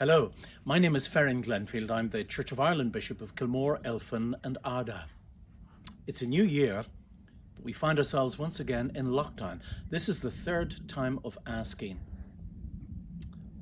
Hello, 0.00 0.32
my 0.64 0.78
name 0.78 0.96
is 0.96 1.06
Ferran 1.06 1.44
Glenfield. 1.44 1.90
I'm 1.90 2.08
the 2.08 2.24
Church 2.24 2.52
of 2.52 2.58
Ireland 2.58 2.90
Bishop 2.90 3.20
of 3.20 3.36
Kilmore, 3.36 3.80
Elphin, 3.84 4.32
and 4.42 4.56
Ardagh. 4.64 5.04
It's 6.06 6.22
a 6.22 6.26
new 6.26 6.42
year, 6.42 6.86
but 7.54 7.64
we 7.66 7.74
find 7.74 7.98
ourselves 7.98 8.38
once 8.38 8.60
again 8.60 8.92
in 8.94 9.08
lockdown. 9.08 9.60
This 9.90 10.08
is 10.08 10.22
the 10.22 10.30
third 10.30 10.88
time 10.88 11.20
of 11.22 11.36
asking. 11.46 12.00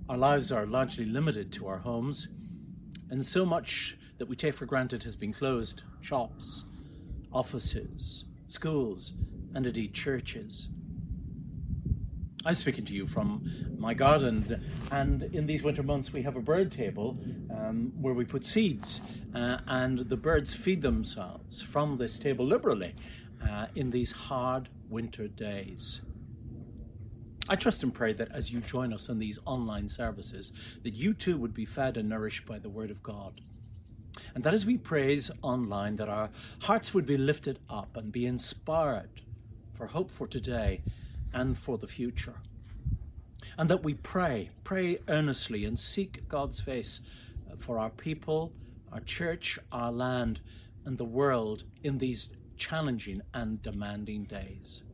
Our 0.08 0.16
lives 0.16 0.52
are 0.52 0.64
largely 0.64 1.06
limited 1.06 1.50
to 1.54 1.66
our 1.66 1.78
homes, 1.78 2.28
and 3.10 3.26
so 3.26 3.44
much 3.44 3.98
that 4.18 4.28
we 4.28 4.36
take 4.36 4.54
for 4.54 4.64
granted 4.64 5.02
has 5.02 5.16
been 5.16 5.32
closed 5.32 5.82
shops, 6.02 6.66
offices, 7.32 8.26
schools, 8.46 9.14
and 9.56 9.66
indeed 9.66 9.92
churches. 9.92 10.68
I'm 12.44 12.54
speaking 12.54 12.84
to 12.84 12.94
you 12.94 13.04
from 13.04 13.50
my 13.78 13.94
garden, 13.94 14.62
and 14.92 15.24
in 15.34 15.46
these 15.46 15.64
winter 15.64 15.82
months, 15.82 16.12
we 16.12 16.22
have 16.22 16.36
a 16.36 16.40
bird 16.40 16.70
table 16.70 17.18
um, 17.50 17.92
where 18.00 18.14
we 18.14 18.24
put 18.24 18.44
seeds, 18.44 19.00
uh, 19.34 19.58
and 19.66 19.98
the 19.98 20.16
birds 20.16 20.54
feed 20.54 20.80
themselves 20.80 21.60
from 21.60 21.96
this 21.96 22.16
table 22.16 22.46
liberally 22.46 22.94
uh, 23.46 23.66
in 23.74 23.90
these 23.90 24.12
hard 24.12 24.68
winter 24.88 25.26
days. 25.26 26.02
I 27.48 27.56
trust 27.56 27.82
and 27.82 27.92
pray 27.92 28.12
that 28.12 28.30
as 28.32 28.52
you 28.52 28.60
join 28.60 28.92
us 28.92 29.08
in 29.08 29.18
these 29.18 29.40
online 29.44 29.88
services, 29.88 30.52
that 30.84 30.94
you 30.94 31.14
too 31.14 31.38
would 31.38 31.54
be 31.54 31.64
fed 31.64 31.96
and 31.96 32.08
nourished 32.08 32.46
by 32.46 32.60
the 32.60 32.68
Word 32.68 32.92
of 32.92 33.02
God. 33.02 33.40
And 34.34 34.44
that 34.44 34.54
as 34.54 34.64
we 34.64 34.76
praise 34.76 35.30
online, 35.42 35.96
that 35.96 36.08
our 36.08 36.30
hearts 36.60 36.94
would 36.94 37.06
be 37.06 37.16
lifted 37.16 37.58
up 37.68 37.96
and 37.96 38.12
be 38.12 38.26
inspired 38.26 39.10
for 39.74 39.86
hope 39.86 40.12
for 40.12 40.26
today 40.28 40.82
and 41.32 41.56
for 41.56 41.78
the 41.78 41.86
future. 41.86 42.34
And 43.56 43.68
that 43.70 43.82
we 43.82 43.94
pray, 43.94 44.50
pray 44.64 44.98
earnestly 45.08 45.64
and 45.64 45.78
seek 45.78 46.28
God's 46.28 46.60
face 46.60 47.00
uh, 47.50 47.56
for 47.56 47.78
our 47.78 47.90
people, 47.90 48.52
our 48.92 49.00
church, 49.00 49.58
our 49.72 49.92
land, 49.92 50.40
and 50.84 50.96
the 50.96 51.04
world 51.04 51.64
in 51.82 51.98
these 51.98 52.30
challenging 52.56 53.20
and 53.34 53.62
demanding 53.62 54.24
days. 54.24 54.84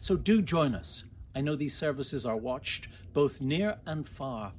So 0.00 0.16
do 0.16 0.42
join 0.42 0.74
us. 0.74 1.04
I 1.34 1.40
know 1.40 1.56
these 1.56 1.76
services 1.76 2.26
are 2.26 2.38
watched 2.38 2.88
both 3.12 3.40
near 3.40 3.76
and 3.86 4.08
far, 4.08 4.52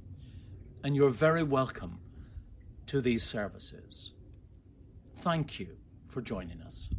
and 0.83 0.95
you're 0.95 1.09
very 1.09 1.43
welcome 1.43 1.99
to 2.87 3.01
these 3.01 3.23
services. 3.23 4.13
Thank 5.17 5.59
you 5.59 5.75
for 6.05 6.21
joining 6.21 6.61
us. 6.61 6.89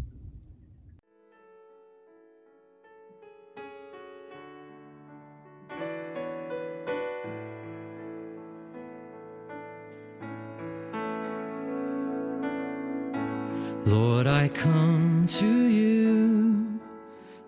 Lord, 14.18 14.26
I 14.26 14.48
come 14.48 15.28
to 15.28 15.46
you. 15.46 16.80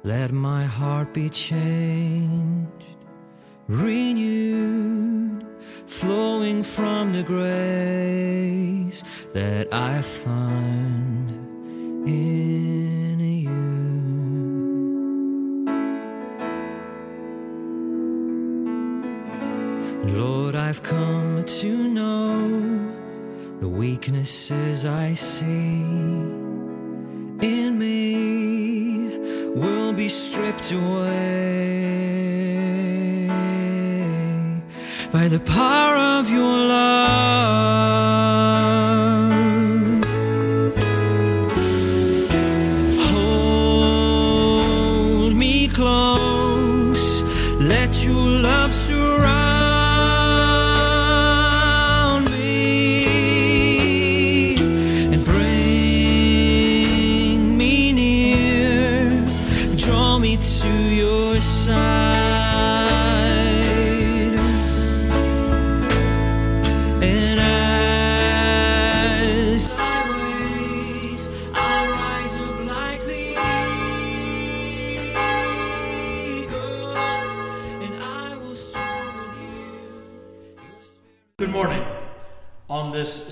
Let 0.05 0.31
my 0.31 0.63
heart 0.67 1.13
be 1.13 1.29
changed, 1.29 2.97
renewed, 3.67 5.45
flowing 5.87 6.63
from 6.63 7.13
the 7.13 7.25
grace 7.25 9.03
that 9.33 9.75
I 9.75 10.01
find 10.01 11.29
in 12.09 13.19
you. 13.19 13.51
Lord, 20.17 20.55
I've 20.55 20.85
come 20.85 21.43
to 21.45 21.89
know 21.89 22.49
the 23.59 23.69
weaknesses 23.69 24.87
I 24.87 25.15
see 25.15 26.50
stripped 30.11 30.73
away 30.73 32.01
by 35.13 35.29
the 35.29 35.41
power 35.41 35.97
of 36.19 36.29
your 36.29 36.57
love. 36.69 38.20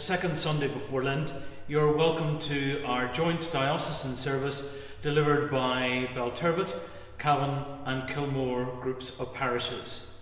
Second 0.08 0.38
Sunday 0.38 0.68
before 0.68 1.04
Lent, 1.04 1.34
you're 1.66 1.94
welcome 1.94 2.38
to 2.38 2.82
our 2.84 3.12
joint 3.12 3.52
diocesan 3.52 4.16
service 4.16 4.74
delivered 5.02 5.50
by 5.50 6.08
Belturbet, 6.14 6.74
Cavan, 7.18 7.62
and 7.84 8.08
Kilmore 8.08 8.78
groups 8.80 9.20
of 9.20 9.34
parishes. 9.34 10.14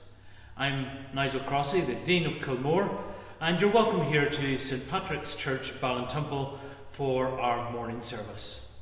I'm 0.57 0.89
Nigel 1.15 1.39
Crossey, 1.39 1.87
the 1.87 1.95
Dean 1.95 2.27
of 2.27 2.43
Kilmore, 2.43 3.01
and 3.41 3.61
you're 3.61 3.71
welcome 3.71 4.03
here 4.03 4.29
to 4.29 4.59
St 4.59 4.89
Patrick's 4.89 5.37
Church, 5.37 5.73
Ballintemple, 5.81 6.59
for 6.91 7.41
our 7.41 7.71
morning 7.71 8.01
service. 8.01 8.77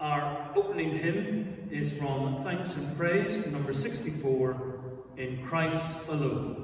Our 0.00 0.52
opening 0.56 0.96
hymn 0.96 1.68
is 1.70 1.92
from 1.98 2.42
Thanks 2.44 2.76
and 2.76 2.96
Praise, 2.96 3.44
number 3.46 3.74
64, 3.74 4.80
In 5.18 5.46
Christ 5.46 5.84
Alone. 6.08 6.63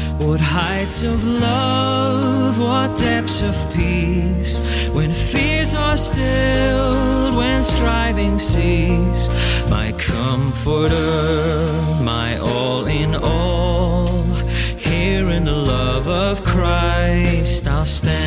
What 0.27 0.39
heights 0.39 1.03
of 1.03 1.23
love, 1.23 2.59
what 2.59 2.97
depths 2.97 3.41
of 3.41 3.55
peace, 3.73 4.59
when 4.93 5.11
fears 5.11 5.73
are 5.73 5.97
stilled, 5.97 7.35
when 7.35 7.63
striving 7.63 8.37
cease. 8.37 9.29
My 9.69 9.91
comforter, 9.93 11.71
my 12.01 12.37
all 12.37 12.85
in 12.85 13.15
all, 13.15 14.23
here 14.77 15.29
in 15.29 15.45
the 15.45 15.59
love 15.73 16.07
of 16.07 16.43
Christ 16.43 17.67
I'll 17.67 17.85
stand. 17.85 18.20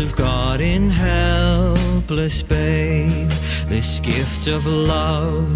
Of 0.00 0.16
God 0.16 0.60
in 0.60 0.90
helpless 0.90 2.42
babe, 2.42 3.30
this 3.68 4.00
gift 4.00 4.46
of 4.46 4.66
love 4.66 5.48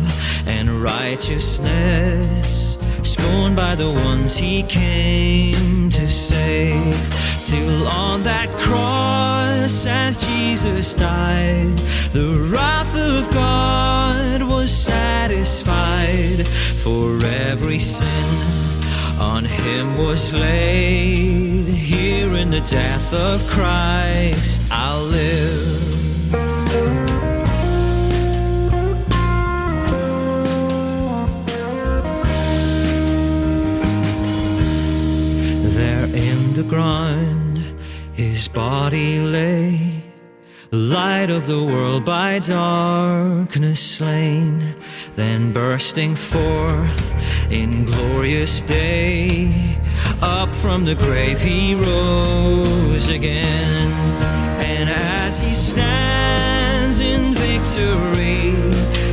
and 0.46 0.82
righteousness, 0.82 2.78
scorned 3.02 3.56
by 3.56 3.74
the 3.74 3.90
ones 3.90 4.36
he 4.36 4.62
came 4.64 5.90
to 5.90 6.08
save, 6.10 7.46
till 7.46 7.86
on 7.88 8.22
that 8.24 8.48
cross 8.60 9.86
as 9.86 10.18
Jesus 10.18 10.92
died, 10.92 11.78
the 12.12 12.48
wrath 12.52 12.94
of 12.94 13.30
God 13.32 14.42
was 14.42 14.70
satisfied. 14.70 16.46
For 16.82 17.24
every 17.24 17.78
sin 17.78 18.63
on 19.24 19.44
him 19.44 19.96
was 19.96 20.32
laid. 20.32 21.66
Here 21.92 22.32
in 22.42 22.50
the 22.50 22.64
death 22.80 23.08
of 23.28 23.36
Christ, 23.54 24.54
I'll 24.70 25.04
live. 25.04 26.30
There 35.78 36.08
in 36.28 36.40
the 36.58 36.66
ground, 36.74 37.56
his 38.12 38.48
body 38.48 39.20
lay. 39.20 40.02
Light 40.70 41.30
of 41.30 41.46
the 41.46 41.62
world 41.72 42.04
by 42.04 42.40
darkness 42.40 43.80
slain, 43.96 44.52
then 45.16 45.52
bursting 45.52 46.16
forth 46.16 47.14
in 47.50 47.84
glorious 47.84 48.60
day. 48.60 49.78
Up 50.22 50.54
from 50.54 50.84
the 50.84 50.94
grave 50.94 51.40
he 51.40 51.74
rose 51.74 53.10
again, 53.10 53.90
and 54.60 54.88
as 54.88 55.42
he 55.42 55.54
stands 55.54 56.98
in 57.00 57.34
victory, 57.34 58.54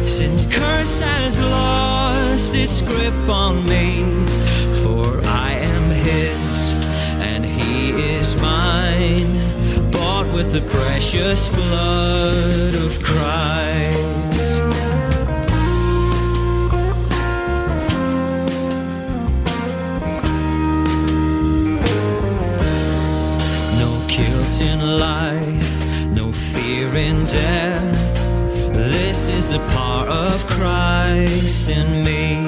since 0.07 0.45
curse 0.45 0.99
has 0.99 1.39
lost 1.39 2.53
its 2.53 2.81
grip 2.81 3.29
on 3.29 3.65
me, 3.65 4.03
for 4.81 5.21
I 5.25 5.53
am 5.53 5.89
his 5.91 6.73
and 7.21 7.45
he 7.45 7.91
is 7.91 8.35
mine, 8.37 9.91
bought 9.91 10.31
with 10.33 10.51
the 10.51 10.61
precious 10.61 11.49
blood 11.49 12.73
of 12.73 13.03
Christ. 13.03 14.00
The 29.51 29.59
power 29.75 30.07
of 30.07 30.47
Christ 30.47 31.69
in 31.69 32.03
me. 32.03 32.47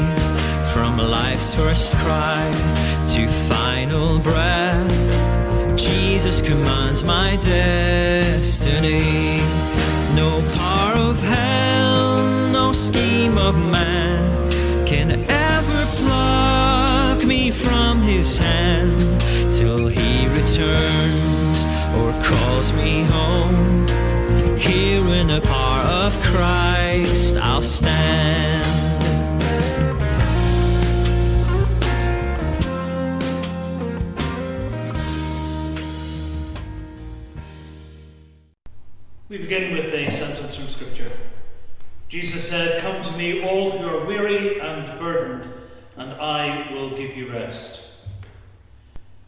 From 0.71 0.97
life's 0.97 1.53
first 1.53 1.91
cry 1.97 2.49
to 3.09 3.27
final 3.27 4.19
breath, 4.19 5.77
Jesus 5.77 6.39
commands 6.39 7.03
my 7.03 7.35
destiny. 7.35 9.01
No 10.15 10.29
power 10.55 10.93
of 11.09 11.19
hell, 11.21 12.23
no 12.51 12.71
scheme 12.71 13.37
of 13.37 13.55
man 13.57 14.85
can 14.85 15.25
ever 15.29 15.85
pluck 15.97 17.25
me 17.25 17.51
from 17.51 18.01
his 18.01 18.37
hand 18.37 18.97
till 19.53 19.87
he 19.89 20.27
returns 20.27 21.59
or 21.97 22.13
calls 22.23 22.71
me 22.71 23.03
home. 23.03 23.85
Here 24.63 25.05
in 25.09 25.27
the 25.27 25.41
power 25.41 25.81
of 26.05 26.17
Christ 26.21 27.35
I'll 27.35 27.61
stand. 27.61 28.63
We 39.27 39.37
begin 39.39 39.73
with 39.73 39.93
a 39.93 40.09
sentence 40.09 40.55
from 40.55 40.69
Scripture. 40.69 41.11
Jesus 42.07 42.49
said, 42.49 42.81
Come 42.81 43.01
to 43.01 43.17
me, 43.17 43.43
all 43.43 43.71
who 43.71 43.85
are 43.85 44.05
weary 44.05 44.61
and 44.61 44.97
burdened, 44.97 45.53
and 45.97 46.13
I 46.13 46.71
will 46.71 46.95
give 46.95 47.17
you 47.17 47.29
rest. 47.29 47.85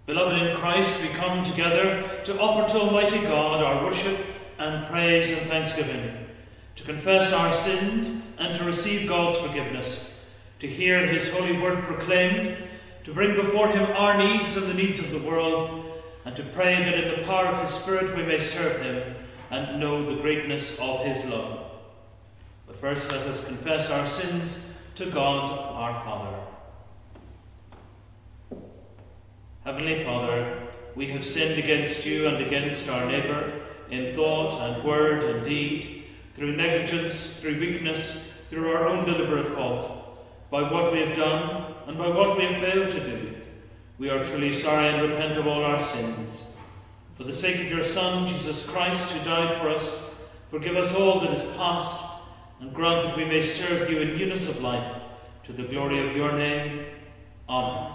Beloved 0.06 0.42
in 0.42 0.56
Christ, 0.56 1.02
we 1.02 1.10
come 1.10 1.44
together 1.44 2.10
to 2.24 2.40
offer 2.40 2.72
to 2.72 2.80
Almighty 2.80 3.20
God 3.24 3.62
our 3.62 3.84
worship 3.84 4.18
and 4.58 4.86
praise 4.88 5.32
and 5.32 5.42
thanksgiving, 5.48 6.28
to 6.76 6.84
confess 6.84 7.34
our 7.34 7.54
sins 7.54 8.22
and 8.38 8.58
to 8.58 8.64
receive 8.64 9.08
God's 9.08 9.38
forgiveness, 9.38 10.20
to 10.60 10.68
hear 10.68 11.06
His 11.06 11.34
holy 11.34 11.60
word 11.60 11.84
proclaimed, 11.84 12.58
to 13.04 13.14
bring 13.14 13.36
before 13.36 13.70
Him 13.70 13.86
our 13.96 14.18
needs 14.18 14.58
and 14.58 14.68
the 14.68 14.74
needs 14.74 15.00
of 15.00 15.12
the 15.12 15.20
world, 15.20 15.86
and 16.26 16.36
to 16.36 16.44
pray 16.44 16.76
that 16.76 16.98
in 16.98 17.20
the 17.20 17.28
power 17.28 17.48
of 17.48 17.62
His 17.62 17.72
Spirit 17.72 18.16
we 18.16 18.24
may 18.24 18.40
serve 18.40 18.82
Him 18.82 19.16
and 19.52 19.80
know 19.80 20.04
the 20.16 20.22
greatness 20.22 20.80
of 20.80 21.06
His 21.06 21.26
love. 21.26 21.72
But 22.68 22.80
first, 22.80 23.12
let 23.12 23.22
us 23.28 23.46
confess 23.46 23.92
our 23.92 24.08
sins 24.08 24.74
to 24.96 25.06
God 25.06 25.52
our 25.52 26.04
Father. 26.04 26.40
Heavenly 29.64 30.04
Father, 30.04 30.62
we 30.96 31.08
have 31.08 31.26
sinned 31.26 31.60
against 31.60 32.06
you 32.06 32.28
and 32.28 32.46
against 32.46 32.88
our 32.90 33.06
neighbour 33.06 33.62
in 33.96 34.16
thought 34.16 34.62
and 34.62 34.84
word 34.84 35.24
and 35.24 35.46
deed, 35.46 36.06
through 36.34 36.56
negligence, 36.56 37.28
through 37.40 37.60
weakness, 37.60 38.34
through 38.50 38.72
our 38.72 38.88
own 38.88 39.06
deliberate 39.06 39.48
fault, 39.48 40.50
by 40.52 40.62
what 40.62 40.92
we 40.92 41.00
have 41.00 41.16
done 41.16 41.74
and 41.88 41.98
by 41.98 42.08
what 42.08 42.38
we 42.38 42.44
have 42.44 42.62
failed 42.62 42.90
to 42.92 43.06
do. 43.06 43.36
We 43.98 44.10
are 44.10 44.24
truly 44.24 44.54
sorry 44.54 44.88
and 44.88 45.02
repent 45.02 45.38
of 45.38 45.48
all 45.48 45.64
our 45.64 45.80
sins. 45.80 46.46
For 47.14 47.24
the 47.24 47.34
sake 47.34 47.62
of 47.62 47.72
your 47.72 47.86
Son, 47.86 48.28
Jesus 48.28 48.70
Christ, 48.70 49.12
who 49.12 49.24
died 49.24 49.62
for 49.62 49.70
us, 49.70 50.12
forgive 50.52 50.76
us 50.76 50.94
all 50.94 51.22
that 51.22 51.32
is 51.32 51.56
past, 51.56 52.04
and 52.60 52.74
grant 52.74 53.06
that 53.06 53.18
we 53.18 53.26
may 53.26 53.42
serve 53.42 53.90
you 53.90 54.00
in 54.00 54.18
newness 54.18 54.50
of 54.50 54.62
life, 54.62 54.96
to 55.46 55.54
the 55.54 55.64
glory 55.64 56.06
of 56.08 56.16
your 56.16 56.34
name. 56.34 56.86
Amen. 57.48 57.92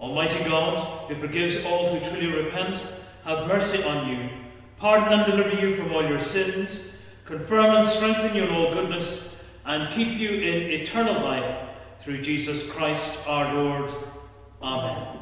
Almighty 0.00 0.44
God, 0.44 0.78
who 1.08 1.16
forgives 1.16 1.64
all 1.64 1.88
who 1.88 2.08
truly 2.08 2.44
repent, 2.44 2.80
have 3.28 3.46
mercy 3.46 3.82
on 3.84 4.08
you, 4.08 4.30
pardon 4.78 5.12
and 5.12 5.30
deliver 5.30 5.54
you 5.60 5.76
from 5.76 5.92
all 5.92 6.02
your 6.02 6.20
sins, 6.20 6.92
confirm 7.26 7.76
and 7.76 7.86
strengthen 7.86 8.34
you 8.34 8.44
in 8.44 8.54
all 8.54 8.72
goodness, 8.72 9.44
and 9.66 9.92
keep 9.92 10.18
you 10.18 10.30
in 10.30 10.70
eternal 10.80 11.22
life 11.22 11.68
through 12.00 12.22
Jesus 12.22 12.72
Christ 12.72 13.28
our 13.28 13.52
Lord. 13.52 13.90
Amen. 14.62 15.18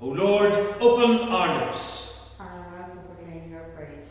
O 0.00 0.06
Lord, 0.06 0.54
open 0.80 1.28
our 1.28 1.66
lips. 1.66 2.18
Our 2.40 2.46
mouth 2.46 2.94
will 2.94 3.14
proclaim 3.14 3.50
your 3.50 3.64
praise. 3.76 4.08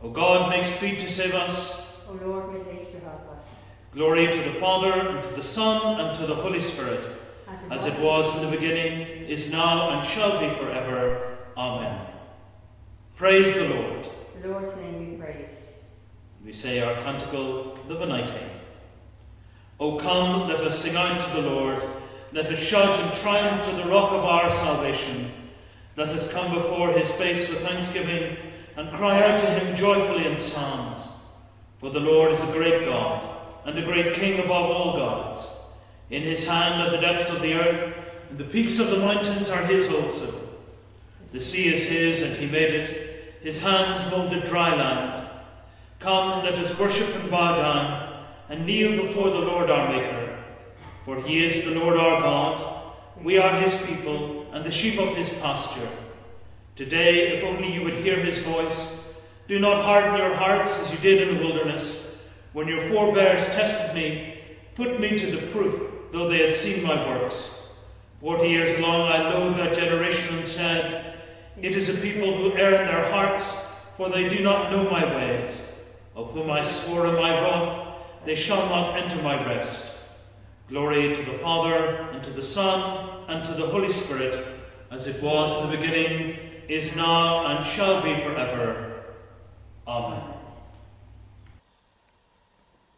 O 0.00 0.10
God, 0.10 0.50
make 0.50 0.66
speed 0.66 1.00
to 1.00 1.10
save 1.10 1.34
us. 1.34 2.04
O 2.08 2.12
Lord, 2.12 2.52
make 2.52 2.78
haste 2.78 2.92
to 2.92 3.00
help 3.00 3.28
us. 3.32 3.40
Glory 3.92 4.28
to 4.28 4.38
the 4.38 4.60
Father, 4.60 4.92
and 4.92 5.22
to 5.24 5.30
the 5.30 5.42
Son, 5.42 6.00
and 6.00 6.16
to 6.16 6.26
the 6.26 6.34
Holy 6.36 6.60
Spirit, 6.60 7.04
as 7.72 7.86
it 7.86 7.98
was 7.98 8.32
in 8.36 8.48
the 8.48 8.56
beginning, 8.56 9.00
is 9.26 9.50
now, 9.50 9.90
and 9.90 10.06
shall 10.06 10.38
be 10.38 10.48
forever. 10.60 11.31
Amen. 11.56 12.06
Praise 13.16 13.54
the 13.54 13.68
Lord. 13.68 14.08
The 14.40 14.48
Lord's 14.48 14.76
name 14.78 15.10
be 15.10 15.16
praised. 15.16 15.68
We 16.44 16.52
say 16.52 16.80
our 16.80 16.94
canticle, 17.02 17.78
the 17.88 17.94
Venite. 17.94 18.32
O 19.78 19.98
come, 19.98 20.48
let 20.48 20.60
us 20.60 20.78
sing 20.78 20.96
out 20.96 21.20
to 21.20 21.42
the 21.42 21.48
Lord. 21.48 21.82
Let 22.32 22.46
us 22.46 22.58
shout 22.58 22.98
in 22.98 23.20
triumph 23.20 23.64
to 23.66 23.76
the 23.76 23.88
rock 23.88 24.12
of 24.12 24.24
our 24.24 24.50
salvation. 24.50 25.30
Let 25.96 26.08
us 26.08 26.32
come 26.32 26.54
before 26.54 26.92
his 26.92 27.12
face 27.12 27.48
with 27.48 27.60
thanksgiving 27.60 28.36
and 28.76 28.90
cry 28.92 29.22
out 29.22 29.38
to 29.40 29.46
him 29.46 29.76
joyfully 29.76 30.26
in 30.26 30.40
psalms. 30.40 31.10
For 31.78 31.90
the 31.90 32.00
Lord 32.00 32.32
is 32.32 32.42
a 32.42 32.52
great 32.52 32.86
God 32.86 33.28
and 33.66 33.78
a 33.78 33.84
great 33.84 34.14
King 34.14 34.38
above 34.38 34.70
all 34.70 34.96
gods. 34.96 35.46
In 36.08 36.22
his 36.22 36.46
hand 36.46 36.80
are 36.80 36.90
the 36.90 37.02
depths 37.02 37.30
of 37.30 37.42
the 37.42 37.54
earth, 37.54 37.94
and 38.30 38.38
the 38.38 38.44
peaks 38.44 38.78
of 38.78 38.88
the 38.88 38.98
mountains 38.98 39.50
are 39.50 39.64
his 39.64 39.92
also. 39.92 40.41
The 41.32 41.40
sea 41.40 41.72
is 41.72 41.88
his, 41.88 42.22
and 42.22 42.36
he 42.36 42.46
made 42.46 42.72
it. 42.72 43.34
His 43.40 43.62
hands 43.62 44.08
molded 44.10 44.44
dry 44.44 44.74
land. 44.76 45.28
Come, 45.98 46.44
let 46.44 46.54
us 46.54 46.78
worship 46.78 47.14
and 47.16 47.30
bow 47.30 47.56
down, 47.56 48.26
and 48.50 48.66
kneel 48.66 49.06
before 49.06 49.30
the 49.30 49.38
Lord 49.38 49.70
our 49.70 49.88
Maker. 49.88 50.38
For 51.06 51.22
he 51.22 51.44
is 51.44 51.64
the 51.64 51.80
Lord 51.80 51.96
our 51.96 52.20
God. 52.20 52.92
We 53.22 53.38
are 53.38 53.60
his 53.60 53.80
people, 53.86 54.46
and 54.52 54.64
the 54.64 54.70
sheep 54.70 55.00
of 55.00 55.16
his 55.16 55.38
pasture. 55.40 55.88
Today, 56.76 57.38
if 57.38 57.44
only 57.44 57.72
you 57.72 57.82
would 57.82 57.94
hear 57.94 58.16
his 58.16 58.38
voice, 58.38 59.14
do 59.48 59.58
not 59.58 59.84
harden 59.84 60.16
your 60.16 60.34
hearts 60.34 60.80
as 60.80 60.92
you 60.92 60.98
did 60.98 61.28
in 61.28 61.36
the 61.36 61.42
wilderness, 61.42 62.18
when 62.52 62.68
your 62.68 62.88
forebears 62.90 63.46
tested 63.46 63.94
me, 63.94 64.38
put 64.74 65.00
me 65.00 65.18
to 65.18 65.30
the 65.30 65.46
proof, 65.48 65.90
though 66.12 66.28
they 66.28 66.44
had 66.44 66.54
seen 66.54 66.84
my 66.84 66.96
works. 67.08 67.70
Forty 68.20 68.48
years 68.48 68.78
long 68.80 69.10
I 69.10 69.30
loathed 69.30 69.58
that 69.58 69.74
generation 69.74 70.36
and 70.36 70.46
said, 70.46 71.11
It 71.60 71.76
is 71.76 71.88
a 71.90 72.00
people 72.00 72.34
who 72.34 72.54
err 72.54 72.82
in 72.82 72.88
their 72.88 73.12
hearts, 73.12 73.68
for 73.96 74.08
they 74.08 74.28
do 74.28 74.42
not 74.42 74.70
know 74.70 74.90
my 74.90 75.04
ways. 75.04 75.66
Of 76.16 76.32
whom 76.32 76.50
I 76.50 76.64
swore 76.64 77.06
in 77.06 77.14
my 77.14 77.40
wrath, 77.40 77.94
they 78.24 78.34
shall 78.34 78.68
not 78.68 78.98
enter 78.98 79.20
my 79.22 79.44
rest. 79.46 79.98
Glory 80.68 81.14
to 81.14 81.22
the 81.22 81.38
Father, 81.38 82.08
and 82.12 82.22
to 82.22 82.30
the 82.30 82.44
Son, 82.44 83.20
and 83.28 83.44
to 83.44 83.52
the 83.52 83.66
Holy 83.66 83.90
Spirit, 83.90 84.46
as 84.90 85.06
it 85.06 85.22
was 85.22 85.62
in 85.62 85.70
the 85.70 85.76
beginning, 85.76 86.38
is 86.68 86.96
now, 86.96 87.46
and 87.46 87.66
shall 87.66 88.02
be 88.02 88.14
forever. 88.22 89.04
Amen. 89.86 90.22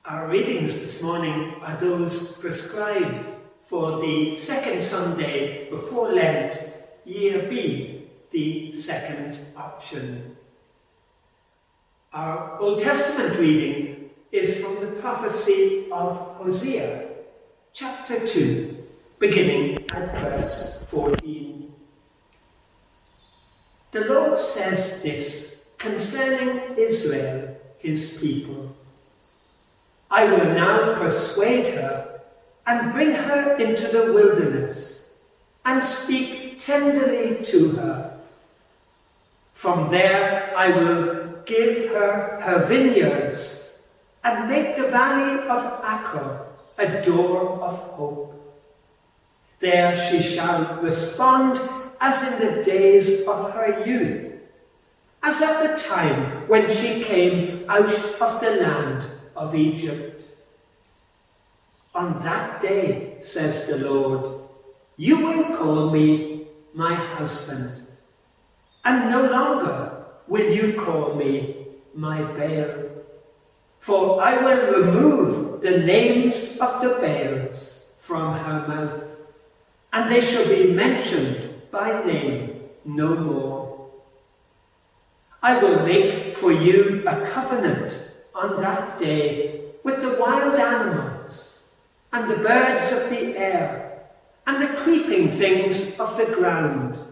Our 0.04 0.28
readings 0.28 0.80
this 0.80 1.02
morning 1.02 1.54
are 1.62 1.76
those 1.76 2.38
prescribed 2.38 3.26
for 3.58 4.00
the 4.00 4.36
second 4.36 4.80
Sunday 4.82 5.68
before 5.70 6.12
Lent, 6.12 6.58
Year 7.04 7.48
B, 7.48 8.03
the 8.34 8.72
second 8.72 9.38
option. 9.56 10.36
Our 12.12 12.58
Old 12.60 12.82
Testament 12.82 13.38
reading 13.38 14.10
is 14.32 14.60
from 14.60 14.74
the 14.84 15.00
prophecy 15.00 15.86
of 15.92 16.36
Hosea, 16.36 17.10
chapter 17.72 18.26
2, 18.26 18.84
beginning 19.20 19.86
at 19.92 20.10
verse 20.20 20.90
14. 20.90 21.72
The 23.92 24.04
Lord 24.06 24.36
says 24.36 25.04
this 25.04 25.72
concerning 25.78 26.76
Israel, 26.76 27.56
his 27.78 28.18
people. 28.20 28.74
I 30.10 30.24
will 30.24 30.54
now 30.54 30.96
persuade 30.96 31.72
her 31.74 32.20
and 32.66 32.92
bring 32.92 33.12
her 33.12 33.56
into 33.58 33.86
the 33.86 34.12
wilderness 34.12 35.18
and 35.64 35.84
speak 35.84 36.58
tenderly 36.58 37.44
to 37.44 37.68
her. 37.76 38.03
From 39.54 39.88
there 39.88 40.52
I 40.56 40.68
will 40.68 41.42
give 41.46 41.90
her 41.90 42.40
her 42.42 42.66
vineyards 42.66 43.82
and 44.22 44.48
make 44.48 44.76
the 44.76 44.88
valley 44.88 45.48
of 45.48 45.62
Achor 45.80 46.46
a 46.76 47.02
door 47.02 47.62
of 47.62 47.78
hope. 47.96 48.30
There 49.60 49.96
she 49.96 50.20
shall 50.20 50.82
respond 50.82 51.60
as 52.00 52.20
in 52.20 52.56
the 52.58 52.64
days 52.64 53.26
of 53.28 53.52
her 53.52 53.82
youth, 53.86 54.34
as 55.22 55.40
at 55.40 55.62
the 55.62 55.82
time 55.82 56.48
when 56.48 56.68
she 56.68 57.02
came 57.02 57.64
out 57.68 57.88
of 58.20 58.40
the 58.40 58.50
land 58.60 59.06
of 59.36 59.54
Egypt. 59.54 60.22
On 61.94 62.20
that 62.20 62.60
day, 62.60 63.16
says 63.20 63.68
the 63.68 63.88
Lord, 63.88 64.40
you 64.96 65.16
will 65.18 65.56
call 65.56 65.90
me 65.90 66.48
my 66.74 66.94
husband, 66.94 67.83
and 68.84 69.10
no 69.10 69.30
longer 69.30 70.04
will 70.26 70.50
you 70.52 70.78
call 70.80 71.14
me 71.14 71.66
my 71.94 72.22
Baal. 72.22 72.90
For 73.78 74.22
I 74.22 74.42
will 74.42 74.82
remove 74.82 75.60
the 75.60 75.78
names 75.78 76.58
of 76.60 76.82
the 76.82 76.98
Baals 77.00 77.94
from 77.98 78.38
her 78.38 78.68
mouth, 78.68 79.04
and 79.92 80.10
they 80.10 80.20
shall 80.20 80.48
be 80.48 80.72
mentioned 80.72 81.50
by 81.70 82.04
name 82.04 82.60
no 82.84 83.14
more. 83.14 83.90
I 85.42 85.58
will 85.62 85.84
make 85.84 86.34
for 86.34 86.52
you 86.52 87.04
a 87.06 87.26
covenant 87.26 87.98
on 88.34 88.60
that 88.62 88.98
day 88.98 89.60
with 89.82 90.00
the 90.00 90.16
wild 90.18 90.54
animals 90.54 91.68
and 92.12 92.30
the 92.30 92.38
birds 92.38 92.92
of 92.92 93.10
the 93.10 93.36
air 93.36 94.06
and 94.46 94.62
the 94.62 94.74
creeping 94.80 95.30
things 95.30 96.00
of 96.00 96.16
the 96.16 96.26
ground. 96.34 97.03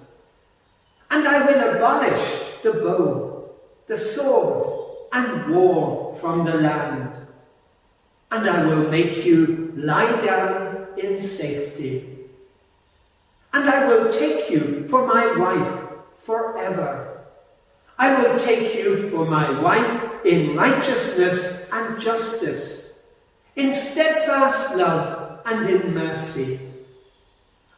And 1.13 1.29
I 1.29 1.45
will 1.45 1.77
abolish 1.77 2.63
the 2.63 2.73
bow, 2.73 3.51
the 3.87 3.97
sword, 3.99 4.89
and 5.13 5.55
war 5.55 6.15
from 6.15 6.47
the 6.47 6.55
land. 6.55 7.11
And 8.31 8.49
I 8.49 8.65
will 8.65 8.89
make 8.89 9.23
you 9.27 9.75
lie 9.77 10.11
down 10.25 10.87
in 10.97 11.21
safety. 11.21 12.09
And 13.53 13.69
I 13.69 13.87
will 13.87 14.11
take 14.11 14.49
you 14.49 14.89
for 14.89 15.07
my 15.07 15.37
wife 15.37 15.83
forever. 16.17 17.27
I 17.99 18.17
will 18.17 18.39
take 18.39 18.75
you 18.75 19.11
for 19.11 19.27
my 19.27 19.61
wife 19.61 20.25
in 20.25 20.57
righteousness 20.57 21.71
and 21.75 22.01
justice, 22.01 23.03
in 23.55 23.75
steadfast 23.75 24.79
love 24.79 25.41
and 25.45 25.69
in 25.69 25.93
mercy. 25.93 26.72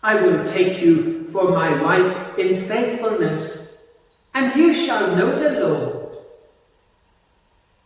I 0.05 0.21
will 0.21 0.45
take 0.45 0.83
you 0.83 1.27
for 1.29 1.53
my 1.53 1.81
wife 1.81 2.39
in 2.39 2.61
faithfulness, 2.61 3.89
and 4.35 4.55
you 4.55 4.71
shall 4.71 5.17
know 5.17 5.33
the 5.39 5.67
Lord. 5.67 6.19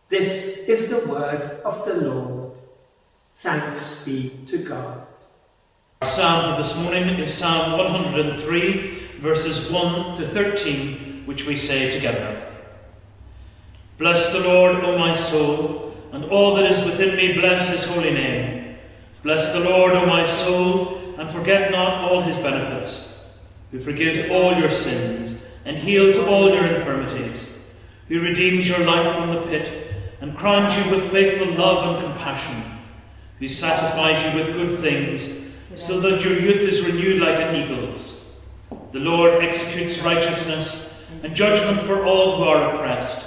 This 0.09 0.67
is 0.67 0.89
the 0.89 1.09
word 1.09 1.61
of 1.63 1.85
the 1.85 1.93
Lord. 1.93 2.51
Thanks 3.35 4.03
be 4.03 4.31
to 4.47 4.57
God. 4.57 5.07
Our 6.01 6.07
psalm 6.09 6.51
for 6.51 6.61
this 6.61 6.77
morning 6.83 7.07
is 7.19 7.33
Psalm 7.33 7.79
103, 7.79 8.99
verses 9.21 9.71
1 9.71 10.17
to 10.17 10.27
13, 10.27 11.23
which 11.25 11.45
we 11.45 11.55
say 11.55 11.89
together. 11.89 12.51
Bless 13.97 14.33
the 14.33 14.41
Lord, 14.41 14.83
O 14.83 14.97
my 14.97 15.15
soul, 15.15 15.95
and 16.11 16.25
all 16.25 16.55
that 16.55 16.69
is 16.69 16.83
within 16.83 17.15
me, 17.15 17.39
bless 17.39 17.69
his 17.69 17.85
holy 17.85 18.11
name. 18.11 18.75
Bless 19.23 19.53
the 19.53 19.61
Lord, 19.61 19.93
O 19.93 20.05
my 20.05 20.25
soul, 20.25 20.98
and 21.19 21.29
forget 21.31 21.69
not 21.69 21.95
all 21.95 22.21
his 22.21 22.37
benefits, 22.37 23.27
who 23.71 23.79
forgives 23.79 24.29
all 24.29 24.55
your 24.55 24.71
sins 24.71 25.41
and 25.65 25.75
heals 25.75 26.17
all 26.17 26.49
your 26.49 26.65
infirmities, 26.65 27.57
who 28.07 28.21
redeems 28.21 28.69
your 28.69 28.79
life 28.85 29.17
from 29.17 29.35
the 29.35 29.41
pit 29.41 29.69
and 30.21 30.37
crowns 30.37 30.77
you 30.77 30.89
with 30.89 31.11
faithful 31.11 31.53
love 31.55 31.93
and 31.93 32.05
compassion, 32.05 32.63
who 33.37 33.49
satisfies 33.49 34.23
you 34.23 34.39
with 34.39 34.53
good 34.53 34.79
things, 34.79 35.45
so 35.75 35.99
that 35.99 36.23
your 36.23 36.39
youth 36.39 36.61
is 36.69 36.85
renewed 36.85 37.21
like 37.21 37.37
an 37.37 37.53
eagle's. 37.53 38.25
The 38.93 38.99
Lord 38.99 39.43
executes 39.43 39.99
righteousness 39.99 41.03
and 41.21 41.35
judgment 41.35 41.85
for 41.85 42.05
all 42.05 42.37
who 42.37 42.43
are 42.43 42.73
oppressed. 42.73 43.25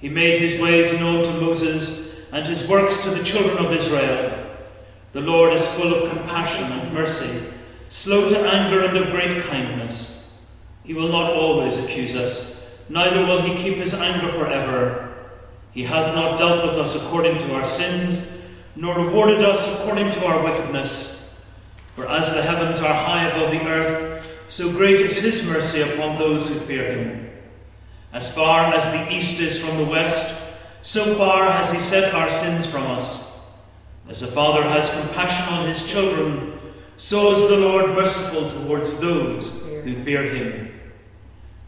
He 0.00 0.10
made 0.10 0.38
his 0.38 0.60
ways 0.60 0.92
known 1.00 1.24
to 1.24 1.40
Moses 1.40 2.14
and 2.30 2.46
his 2.46 2.68
works 2.68 3.02
to 3.04 3.10
the 3.10 3.24
children 3.24 3.56
of 3.56 3.72
Israel. 3.72 4.41
The 5.12 5.20
Lord 5.20 5.52
is 5.52 5.68
full 5.74 5.94
of 5.94 6.10
compassion 6.10 6.64
and 6.72 6.94
mercy, 6.94 7.44
slow 7.90 8.30
to 8.30 8.38
anger 8.38 8.84
and 8.84 8.96
of 8.96 9.10
great 9.10 9.42
kindness. 9.44 10.32
He 10.84 10.94
will 10.94 11.10
not 11.10 11.34
always 11.34 11.82
accuse 11.84 12.16
us, 12.16 12.66
neither 12.88 13.26
will 13.26 13.42
he 13.42 13.62
keep 13.62 13.76
his 13.76 13.92
anger 13.94 14.28
forever. 14.32 15.14
He 15.72 15.84
has 15.84 16.14
not 16.14 16.38
dealt 16.38 16.64
with 16.64 16.78
us 16.78 16.96
according 16.96 17.38
to 17.38 17.54
our 17.54 17.66
sins, 17.66 18.30
nor 18.74 18.96
rewarded 18.96 19.44
us 19.44 19.78
according 19.78 20.10
to 20.12 20.26
our 20.26 20.42
wickedness. 20.42 21.38
For 21.94 22.08
as 22.08 22.32
the 22.32 22.40
heavens 22.40 22.80
are 22.80 22.94
high 22.94 23.28
above 23.28 23.50
the 23.50 23.66
earth, 23.66 24.44
so 24.48 24.70
great 24.72 25.00
is 25.00 25.22
his 25.22 25.48
mercy 25.48 25.82
upon 25.82 26.18
those 26.18 26.48
who 26.48 26.54
fear 26.54 26.84
him. 26.84 27.30
As 28.14 28.34
far 28.34 28.72
as 28.72 28.90
the 28.92 29.14
east 29.14 29.40
is 29.40 29.62
from 29.62 29.76
the 29.76 29.84
west, 29.84 30.38
so 30.80 31.14
far 31.16 31.50
has 31.50 31.70
he 31.70 31.78
set 31.78 32.14
our 32.14 32.30
sins 32.30 32.66
from 32.66 32.84
us. 32.84 33.31
As 34.08 34.22
a 34.22 34.26
father 34.26 34.62
has 34.62 35.00
compassion 35.00 35.54
on 35.54 35.68
his 35.68 35.90
children, 35.90 36.58
so 36.96 37.32
is 37.32 37.48
the 37.48 37.58
Lord 37.58 37.90
merciful 37.90 38.50
towards 38.50 38.98
those 39.00 39.62
who 39.62 40.02
fear 40.02 40.22
him. 40.22 40.80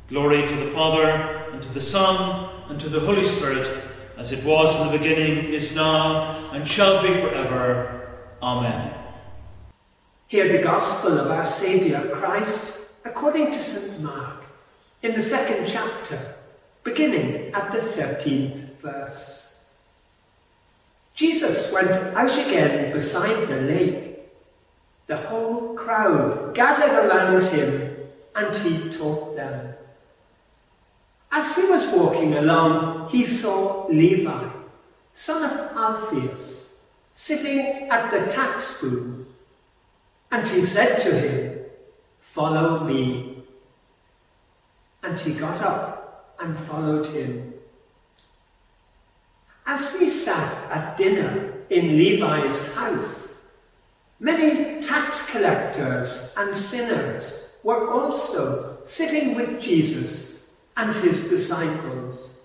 Glory 0.08 0.46
to 0.46 0.56
the 0.56 0.70
Father, 0.72 1.48
and 1.52 1.62
to 1.62 1.68
the 1.72 1.80
Son, 1.80 2.50
and 2.68 2.78
to 2.80 2.88
the 2.88 3.00
Holy 3.00 3.24
Spirit 3.24 3.84
as 4.16 4.32
it 4.32 4.44
was 4.44 4.80
in 4.80 4.92
the 4.92 4.98
beginning, 4.98 5.52
is 5.52 5.74
now, 5.74 6.36
and 6.52 6.66
shall 6.66 7.02
be 7.02 7.12
forever. 7.14 8.08
Amen. 8.42 8.94
Hear 10.28 10.48
the 10.48 10.62
Gospel 10.62 11.18
of 11.18 11.30
our 11.30 11.44
Saviour 11.44 12.00
Christ 12.10 12.94
according 13.04 13.46
to 13.46 13.60
St. 13.60 14.02
Mark 14.02 14.44
in 15.02 15.12
the 15.12 15.22
second 15.22 15.66
chapter, 15.66 16.36
beginning 16.84 17.52
at 17.54 17.72
the 17.72 17.78
13th 17.78 18.56
verse. 18.80 19.43
Jesus 21.14 21.72
went 21.72 21.92
out 22.16 22.32
again 22.32 22.92
beside 22.92 23.46
the 23.46 23.60
lake. 23.60 24.18
The 25.06 25.16
whole 25.16 25.74
crowd 25.74 26.54
gathered 26.54 27.06
around 27.06 27.44
him, 27.44 27.96
and 28.34 28.56
he 28.56 28.90
taught 28.90 29.36
them. 29.36 29.74
As 31.30 31.56
he 31.56 31.70
was 31.70 31.92
walking 31.94 32.34
along, 32.34 33.10
he 33.10 33.22
saw 33.22 33.86
Levi, 33.86 34.48
son 35.12 35.50
of 35.50 35.76
Alphaeus, 35.76 36.84
sitting 37.12 37.88
at 37.90 38.10
the 38.10 38.26
tax 38.32 38.80
booth. 38.80 39.26
And 40.32 40.48
he 40.48 40.62
said 40.62 40.98
to 41.02 41.14
him, 41.14 41.60
Follow 42.18 42.82
me. 42.82 43.44
And 45.04 45.20
he 45.20 45.34
got 45.34 45.60
up 45.62 46.34
and 46.40 46.56
followed 46.56 47.06
him. 47.06 47.53
As 49.66 49.98
he 49.98 50.08
sat 50.08 50.70
at 50.70 50.96
dinner 50.96 51.54
in 51.70 51.96
Levi's 51.96 52.74
house, 52.74 53.42
many 54.20 54.82
tax 54.82 55.32
collectors 55.32 56.34
and 56.38 56.54
sinners 56.54 57.58
were 57.64 57.90
also 57.90 58.78
sitting 58.84 59.34
with 59.34 59.60
Jesus 59.60 60.52
and 60.76 60.94
his 60.96 61.30
disciples, 61.30 62.36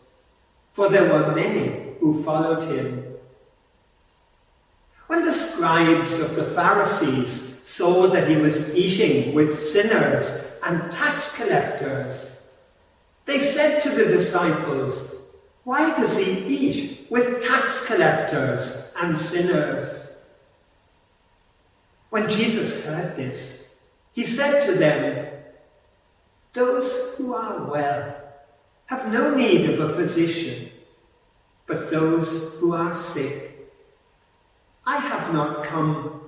for 0.71 0.89
there 0.89 1.11
were 1.11 1.35
many 1.35 1.95
who 1.99 2.23
followed 2.23 2.71
him. 2.73 3.05
When 5.07 5.25
the 5.25 5.33
scribes 5.33 6.21
of 6.21 6.35
the 6.35 6.51
Pharisees 6.55 7.31
saw 7.67 8.07
that 8.07 8.27
he 8.27 8.38
was 8.38 8.75
eating 8.75 9.33
with 9.33 9.59
sinners 9.59 10.59
and 10.63 10.91
tax 10.91 11.41
collectors, 11.41 12.47
they 13.25 13.39
said 13.39 13.81
to 13.81 13.89
the 13.89 14.05
disciples, 14.05 15.18
Why 15.63 15.95
does 15.95 16.17
he 16.17 16.55
eat 16.55 17.07
with 17.09 17.45
tax 17.45 17.87
collectors 17.87 18.95
and 19.01 19.17
sinners? 19.17 20.15
When 22.09 22.29
Jesus 22.29 22.87
heard 22.87 23.15
this, 23.15 23.85
he 24.13 24.23
said 24.23 24.65
to 24.65 24.73
them, 24.73 25.27
Those 26.53 27.17
who 27.17 27.33
are 27.33 27.65
well 27.65 28.15
have 28.87 29.11
no 29.11 29.35
need 29.35 29.69
of 29.69 29.79
a 29.79 29.93
physician, 29.93 30.71
but 31.67 31.91
those 31.91 32.59
who 32.59 32.73
are 32.73 32.93
sick. 32.93 33.69
I 34.85 34.97
have 34.97 35.31
not 35.33 35.63
come 35.63 36.21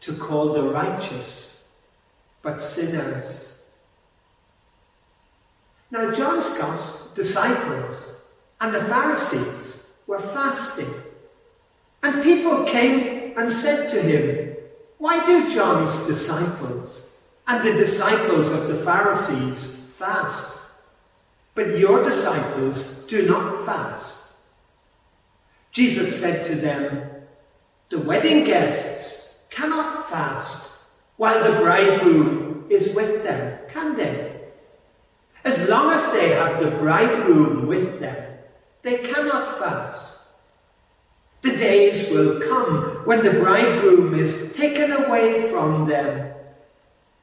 to 0.00 0.12
call 0.14 0.54
the 0.54 0.64
righteous, 0.64 1.68
but 2.42 2.62
sinners. 2.62 3.62
Now 5.90 6.12
John's 6.12 6.58
disciples 7.14 8.17
and 8.60 8.74
the 8.74 8.82
Pharisees 8.82 9.96
were 10.06 10.18
fasting, 10.18 11.12
and 12.02 12.22
people 12.22 12.64
came 12.64 13.38
and 13.38 13.52
said 13.52 13.90
to 13.90 14.02
him, 14.02 14.56
Why 14.98 15.24
do 15.24 15.50
John's 15.54 16.06
disciples 16.06 17.24
and 17.46 17.62
the 17.62 17.74
disciples 17.74 18.52
of 18.52 18.68
the 18.68 18.82
Pharisees 18.84 19.92
fast, 19.96 20.72
but 21.54 21.78
your 21.78 22.02
disciples 22.02 23.06
do 23.06 23.28
not 23.28 23.64
fast? 23.64 24.32
Jesus 25.70 26.20
said 26.20 26.46
to 26.46 26.54
them, 26.56 27.10
The 27.90 28.00
wedding 28.00 28.44
guests 28.44 29.46
cannot 29.50 30.08
fast 30.08 30.86
while 31.16 31.42
the 31.44 31.60
bridegroom 31.60 32.66
is 32.70 32.94
with 32.94 33.22
them, 33.22 33.58
can 33.68 33.96
they? 33.96 34.40
As 35.44 35.68
long 35.68 35.92
as 35.92 36.12
they 36.12 36.30
have 36.30 36.62
the 36.62 36.72
bridegroom 36.72 37.66
with 37.66 38.00
them, 38.00 38.27
they 38.88 38.98
cannot 38.98 39.58
fast. 39.58 40.22
The 41.42 41.56
days 41.56 42.10
will 42.10 42.40
come 42.40 43.04
when 43.04 43.22
the 43.22 43.38
bridegroom 43.38 44.18
is 44.18 44.56
taken 44.56 44.92
away 44.92 45.42
from 45.50 45.86
them, 45.86 46.32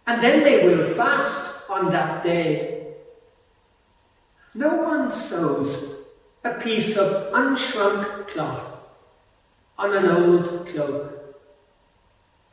and 0.05 0.21
then 0.21 0.43
they 0.43 0.65
will 0.65 0.93
fast 0.93 1.69
on 1.69 1.91
that 1.91 2.23
day. 2.23 2.93
No 4.53 4.83
one 4.83 5.11
sews 5.11 6.13
a 6.43 6.53
piece 6.53 6.97
of 6.97 7.33
unshrunk 7.33 8.27
cloth 8.27 8.77
on 9.77 9.93
an 9.97 10.05
old 10.05 10.67
cloak. 10.67 11.35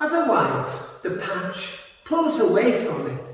Otherwise, 0.01 1.03
the 1.03 1.11
patch 1.19 1.85
pulls 2.05 2.41
away 2.41 2.73
from 2.73 3.07
it, 3.09 3.25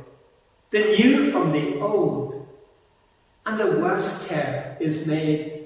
the 0.70 0.97
new 0.99 1.30
from 1.30 1.52
the 1.52 1.80
old, 1.80 2.47
and 3.47 3.61
a 3.61 3.80
worse 3.80 4.28
tear 4.28 4.76
is 4.80 5.06
made. 5.06 5.58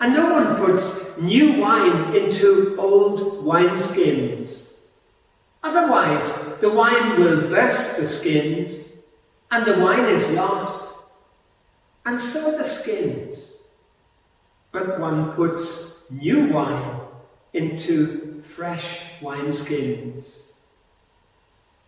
And 0.00 0.12
no 0.12 0.32
one 0.32 0.56
puts 0.56 1.18
new 1.20 1.60
wine 1.60 2.14
into 2.14 2.76
old 2.78 3.44
wineskins. 3.44 4.74
Otherwise, 5.62 6.60
the 6.60 6.70
wine 6.70 7.18
will 7.18 7.48
burst 7.48 7.98
the 7.98 8.06
skins, 8.06 8.96
and 9.50 9.64
the 9.64 9.78
wine 9.78 10.06
is 10.06 10.36
lost, 10.36 10.94
and 12.04 12.20
so 12.20 12.58
the 12.58 12.64
skins. 12.64 13.56
But 14.72 15.00
one 15.00 15.32
puts 15.32 16.10
new 16.10 16.48
wine 16.52 17.00
into 17.54 18.40
fresh 18.42 19.20
wineskins. 19.20 20.42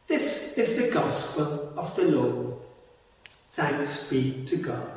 This 0.07 0.57
is 0.57 0.87
the 0.87 0.95
gospel 0.95 1.75
of 1.77 1.95
the 1.97 2.05
Lord. 2.05 2.55
Thanks 3.51 4.09
be 4.09 4.45
to 4.47 4.57
God. 4.57 4.96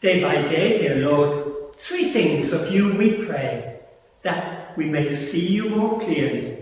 Day 0.00 0.20
by 0.22 0.42
day, 0.48 0.78
dear 0.78 1.08
Lord, 1.08 1.76
three 1.78 2.04
things 2.04 2.52
of 2.52 2.70
you 2.72 2.94
we 2.96 3.24
pray 3.24 3.80
that 4.22 4.76
we 4.76 4.84
may 4.86 5.08
see 5.08 5.54
you 5.54 5.70
more 5.70 5.98
clearly, 6.00 6.58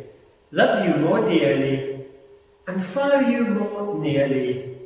love 0.53 0.87
you 0.87 0.95
more 0.97 1.21
dearly, 1.29 2.05
and 2.69 2.83
follow 2.83 3.19
you 3.21 3.45
more 3.47 3.99
nearly 3.99 4.77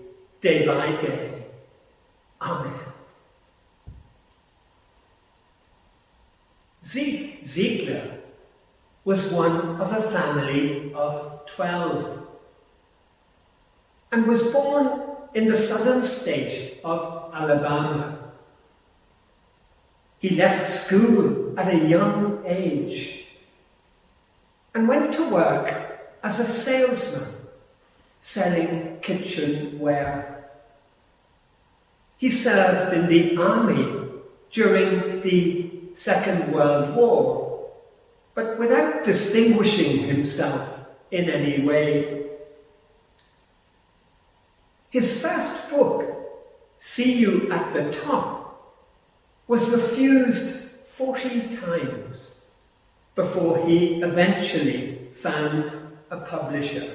day 0.40 0.66
by 0.66 0.86
day. 1.02 1.44
Amen. 2.40 2.72
Zieg- 6.82 7.40
Ziglar 7.42 8.18
was 9.04 9.32
one 9.32 9.80
of 9.80 9.92
a 9.92 10.02
family 10.10 10.92
of 10.94 11.44
twelve 11.46 12.26
and 14.10 14.26
was 14.26 14.52
born 14.52 15.02
in 15.34 15.46
the 15.46 15.56
southern 15.56 16.02
state 16.02 16.80
of 16.82 17.30
Alabama. 17.34 18.17
He 20.18 20.30
left 20.30 20.68
school 20.68 21.58
at 21.58 21.72
a 21.72 21.88
young 21.88 22.42
age 22.44 23.26
and 24.74 24.88
went 24.88 25.14
to 25.14 25.30
work 25.30 25.74
as 26.22 26.40
a 26.40 26.44
salesman 26.44 27.46
selling 28.20 28.98
kitchenware. 29.00 30.50
He 32.18 32.28
served 32.28 32.96
in 32.96 33.06
the 33.06 33.36
army 33.36 34.10
during 34.50 35.20
the 35.20 35.70
Second 35.92 36.52
World 36.52 36.96
War, 36.96 37.70
but 38.34 38.58
without 38.58 39.04
distinguishing 39.04 39.98
himself 39.98 40.86
in 41.10 41.30
any 41.30 41.64
way. 41.64 42.26
His 44.90 45.22
first 45.22 45.70
book, 45.70 46.04
See 46.78 47.18
You 47.18 47.50
at 47.52 47.72
the 47.72 47.92
Top, 47.92 48.37
was 49.48 49.72
refused 49.72 50.70
40 50.86 51.56
times 51.56 52.40
before 53.14 53.58
he 53.66 54.02
eventually 54.02 55.08
found 55.14 55.72
a 56.10 56.18
publisher. 56.18 56.88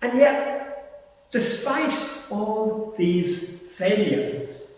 And 0.00 0.16
yet, 0.16 1.28
despite 1.32 1.92
all 2.30 2.94
these 2.96 3.68
failures, 3.72 4.74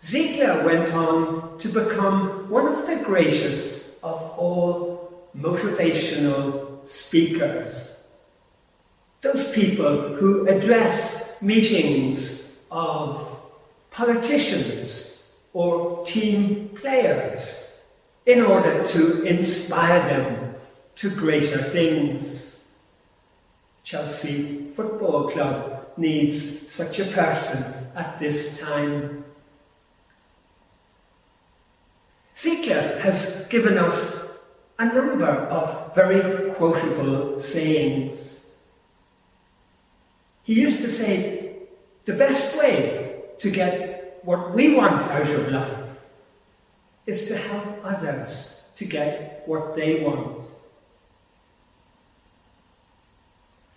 Ziglar 0.00 0.64
went 0.64 0.92
on 0.92 1.58
to 1.58 1.68
become 1.68 2.48
one 2.48 2.66
of 2.66 2.86
the 2.86 2.96
greatest 3.04 3.98
of 4.02 4.20
all 4.38 5.28
motivational 5.38 6.86
speakers. 6.86 8.08
Those 9.20 9.54
people 9.54 10.14
who 10.14 10.48
address 10.48 11.42
meetings 11.42 12.64
of 12.70 13.35
politicians 13.96 15.40
or 15.54 16.04
team 16.04 16.68
players 16.74 17.88
in 18.26 18.42
order 18.42 18.84
to 18.84 19.22
inspire 19.22 20.00
them 20.00 20.54
to 20.94 21.08
greater 21.08 21.56
things. 21.56 22.62
Chelsea 23.84 24.70
Football 24.72 25.30
Club 25.30 25.88
needs 25.96 26.36
such 26.68 27.00
a 27.00 27.06
person 27.06 27.86
at 27.96 28.18
this 28.18 28.60
time. 28.60 29.24
Ziglar 32.34 33.00
has 33.00 33.48
given 33.48 33.78
us 33.78 34.46
a 34.78 34.84
number 34.92 35.24
of 35.24 35.94
very 35.94 36.52
quotable 36.52 37.38
sayings. 37.38 38.50
He 40.42 40.52
used 40.52 40.82
to 40.82 40.90
say, 40.90 41.62
the 42.04 42.12
best 42.12 42.62
way 42.62 43.05
to 43.38 43.50
get 43.50 44.20
what 44.22 44.54
we 44.54 44.74
want 44.74 45.04
out 45.06 45.28
of 45.28 45.52
life 45.52 46.00
is 47.06 47.28
to 47.28 47.36
help 47.36 47.84
others 47.84 48.72
to 48.76 48.84
get 48.84 49.42
what 49.46 49.74
they 49.74 50.02
want. 50.02 50.46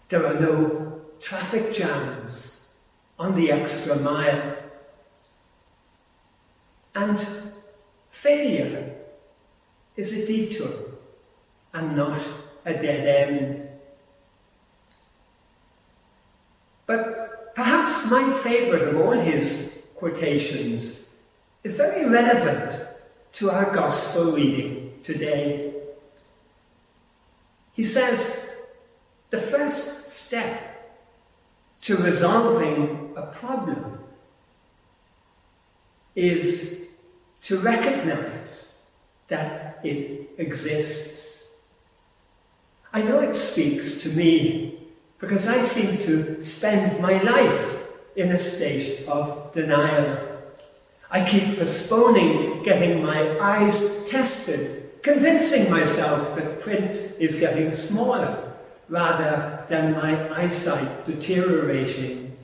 There 0.10 0.26
are 0.26 0.40
no 0.40 1.02
traffic 1.20 1.74
jams 1.74 2.76
on 3.20 3.36
the 3.36 3.52
extra 3.52 3.98
mile. 3.98 4.56
And 6.96 7.28
failure 8.10 8.96
is 9.96 10.24
a 10.24 10.28
detour 10.28 10.96
and 11.74 11.96
not 11.96 12.22
a 12.66 12.74
dead 12.74 13.30
end. 13.30 13.70
But 16.88 17.49
Perhaps 17.60 18.10
my 18.10 18.32
favourite 18.42 18.84
of 18.84 19.02
all 19.02 19.12
his 19.12 19.92
quotations 19.98 21.14
is 21.66 21.76
very 21.76 22.08
relevant 22.08 22.88
to 23.34 23.52
our 23.52 23.76
Gospel 23.76 24.32
reading 24.32 24.98
today. 25.04 25.74
He 27.74 27.84
says, 27.84 28.66
the 29.30 29.38
first 29.38 30.08
step 30.08 30.90
to 31.82 31.98
resolving 31.98 33.12
a 33.18 33.24
problem 33.24 34.06
is 36.16 36.96
to 37.42 37.58
recognize 37.58 38.84
that 39.28 39.82
it 39.84 40.30
exists. 40.38 41.58
I 42.94 43.02
know 43.02 43.20
it 43.20 43.36
speaks 43.36 44.02
to 44.04 44.16
me 44.16 44.79
because 45.20 45.48
I 45.48 45.62
seem 45.62 45.98
to 46.06 46.42
spend 46.42 47.02
my 47.02 47.22
life 47.22 47.84
in 48.16 48.32
a 48.32 48.40
state 48.40 49.08
of 49.08 49.52
denial. 49.52 50.18
I 51.12 51.26
keep 51.26 51.58
postponing 51.58 52.64
getting 52.64 53.04
my 53.04 53.40
eyes 53.40 54.10
tested 54.10 54.80
convincing 55.02 55.72
myself 55.72 56.36
that 56.36 56.62
print 56.62 56.98
is 57.20 57.40
getting 57.40 57.74
smaller 57.74 58.54
rather 58.90 59.64
than 59.70 59.94
my 59.94 60.42
eyesight 60.42 61.06
deteriorating. 61.06 62.36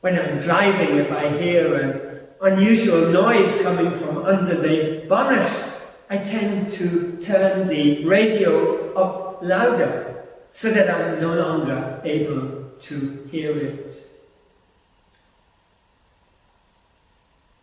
When 0.00 0.18
I'm 0.18 0.40
driving, 0.40 0.96
if 0.98 1.12
I 1.12 1.28
hear 1.28 1.74
an 1.74 2.20
unusual 2.40 3.10
noise 3.10 3.62
coming 3.62 3.90
from 3.90 4.24
under 4.24 4.56
the 4.56 5.06
bonnet, 5.08 5.50
I 6.10 6.18
tend 6.18 6.70
to 6.72 7.18
turn 7.20 7.68
the 7.68 8.04
radio 8.04 8.94
up 8.94 9.42
louder 9.42 10.07
so 10.50 10.70
that 10.70 10.90
I'm 10.90 11.20
no 11.20 11.34
longer 11.34 12.00
able 12.04 12.70
to 12.80 13.28
hear 13.30 13.56
it. 13.56 13.94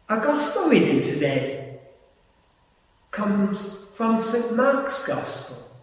Our 0.07 0.19
Gospel 0.19 0.69
reading 0.69 1.01
today 1.01 1.79
comes 3.09 3.89
from 3.95 4.21
St. 4.21 4.55
Mark's 4.55 5.07
Gospel. 5.07 5.75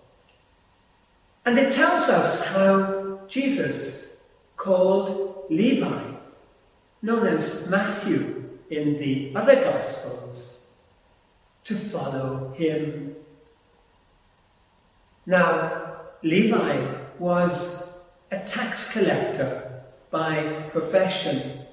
And 1.45 1.59
it 1.59 1.73
tells 1.73 2.09
us 2.09 2.55
how 2.55 3.21
Jesus 3.27 4.23
called 4.57 5.47
Levi, 5.51 6.05
known 7.03 7.27
as 7.27 7.69
Matthew 7.69 8.59
in 8.71 8.97
the 8.99 9.33
other 9.35 9.57
Gospels, 9.57 10.67
to 11.65 11.75
follow 11.75 12.53
him. 12.53 13.17
Now, 15.27 15.82
Levi 16.23 16.87
was 17.19 18.05
a 18.31 18.39
tax 18.41 18.93
collector 18.93 19.83
by 20.11 20.69
profession. 20.71 21.67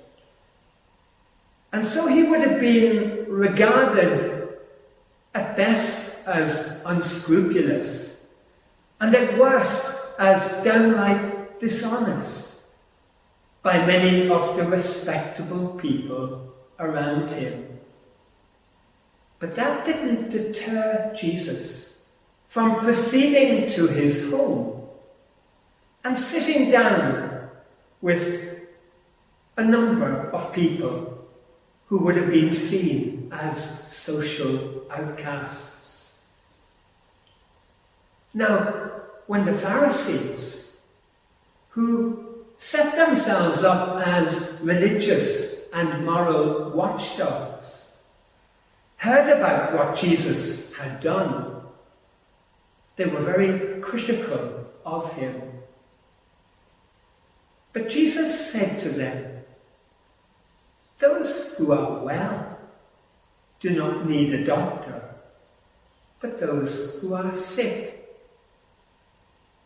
And 1.71 1.85
so 1.85 2.07
he 2.07 2.23
would 2.23 2.41
have 2.41 2.59
been 2.59 3.25
regarded 3.29 4.57
at 5.35 5.55
best 5.55 6.27
as 6.27 6.83
unscrupulous 6.87 8.31
and 8.99 9.15
at 9.15 9.37
worst 9.37 10.19
as 10.19 10.63
downright 10.63 11.59
dishonest 11.59 12.61
by 13.61 13.85
many 13.85 14.29
of 14.29 14.55
the 14.57 14.65
respectable 14.65 15.69
people 15.79 16.53
around 16.79 17.29
him. 17.29 17.79
But 19.39 19.55
that 19.55 19.85
didn't 19.85 20.29
deter 20.29 21.13
Jesus 21.15 21.88
from 22.49 22.79
proceeding 22.79 23.69
to 23.69 23.85
his 23.85 24.31
home 24.31 24.81
and 26.03 26.17
sitting 26.17 26.71
down 26.71 27.47
with 28.01 28.65
a 29.57 29.63
number 29.63 30.31
of 30.31 30.51
people 30.51 31.27
who 31.85 31.99
would 31.99 32.15
have 32.17 32.31
been 32.31 32.51
seen 32.51 33.29
as 33.31 33.93
social 33.93 34.83
outcasts. 34.89 36.21
Now, 38.33 38.93
when 39.27 39.45
the 39.45 39.53
Pharisees, 39.53 40.81
who 41.69 42.45
set 42.57 42.95
themselves 42.95 43.63
up 43.63 44.01
as 44.07 44.59
religious 44.63 45.71
and 45.71 46.03
moral 46.03 46.71
watchdogs, 46.71 47.93
heard 48.97 49.37
about 49.37 49.73
what 49.75 49.95
Jesus 49.95 50.75
had 50.75 50.99
done, 50.99 51.58
they 52.99 53.05
were 53.05 53.21
very 53.21 53.79
critical 53.79 54.67
of 54.85 55.13
him. 55.13 55.41
But 57.71 57.89
Jesus 57.89 58.51
said 58.51 58.81
to 58.81 58.89
them, 58.89 59.45
Those 60.97 61.57
who 61.57 61.71
are 61.71 62.03
well 62.03 62.59
do 63.61 63.69
not 63.69 64.05
need 64.05 64.33
a 64.33 64.43
doctor, 64.43 65.15
but 66.19 66.41
those 66.41 67.01
who 67.01 67.13
are 67.13 67.33
sick. 67.33 68.05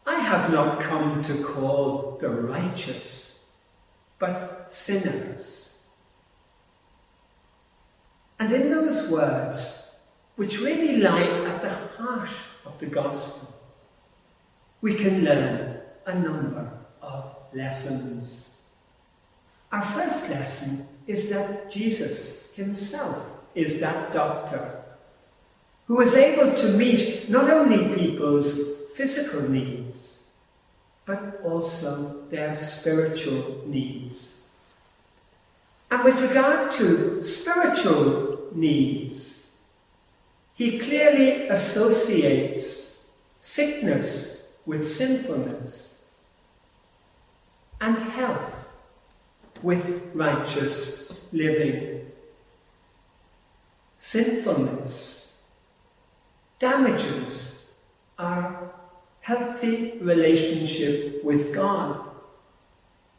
I 0.06 0.20
have 0.20 0.52
not 0.52 0.80
come 0.80 1.24
to 1.24 1.44
call 1.44 2.20
the 2.22 2.30
righteous, 2.30 3.50
but 4.20 4.72
sinners. 4.72 5.80
And 8.38 8.54
in 8.54 8.70
those 8.70 9.10
words, 9.10 10.04
which 10.36 10.62
really 10.62 10.98
lie 10.98 11.24
at 11.48 11.64
the 11.64 11.74
heart 11.98 12.30
of 12.66 12.78
the 12.80 12.86
gospel, 12.86 13.56
we 14.82 14.96
can 14.96 15.24
learn 15.24 15.82
a 16.06 16.14
number 16.20 16.72
of 17.02 17.36
lessons. 17.54 18.62
Our 19.72 19.82
first 19.82 20.30
lesson 20.30 20.86
is 21.08 21.30
that 21.32 21.72
Jesus 21.72 22.54
himself 22.56 23.30
is 23.56 23.80
that 23.82 24.14
doctor 24.14 24.84
who 25.88 26.00
is 26.02 26.16
able 26.16 26.56
to 26.58 26.78
meet 26.78 27.30
not 27.30 27.50
only 27.50 27.94
people's 27.96 28.88
physical 28.96 29.50
needs, 29.50 30.28
but 31.06 31.42
also 31.44 32.26
their 32.30 32.56
spiritual 32.56 33.64
needs. 33.66 34.50
And 35.92 36.04
with 36.04 36.22
regard 36.22 36.72
to 36.74 37.22
spiritual 37.22 38.50
needs, 38.54 39.33
he 40.56 40.80
clearly 40.80 41.48
associates 41.50 43.12
sickness 43.40 44.54
with 44.66 44.88
sinfulness 44.88 46.06
and 47.82 47.98
health 47.98 48.70
with 49.62 50.12
righteous 50.14 51.32
living. 51.34 52.06
Sinfulness 53.98 55.50
damages 56.60 57.80
our 58.20 58.72
healthy 59.22 59.98
relationship 60.00 61.24
with 61.24 61.54
God, 61.54 62.10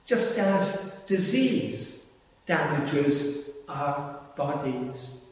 just 0.07 0.38
as 0.38 1.05
disease 1.07 2.12
damages 2.47 3.59
our 3.68 4.20
bodies. 4.37 5.24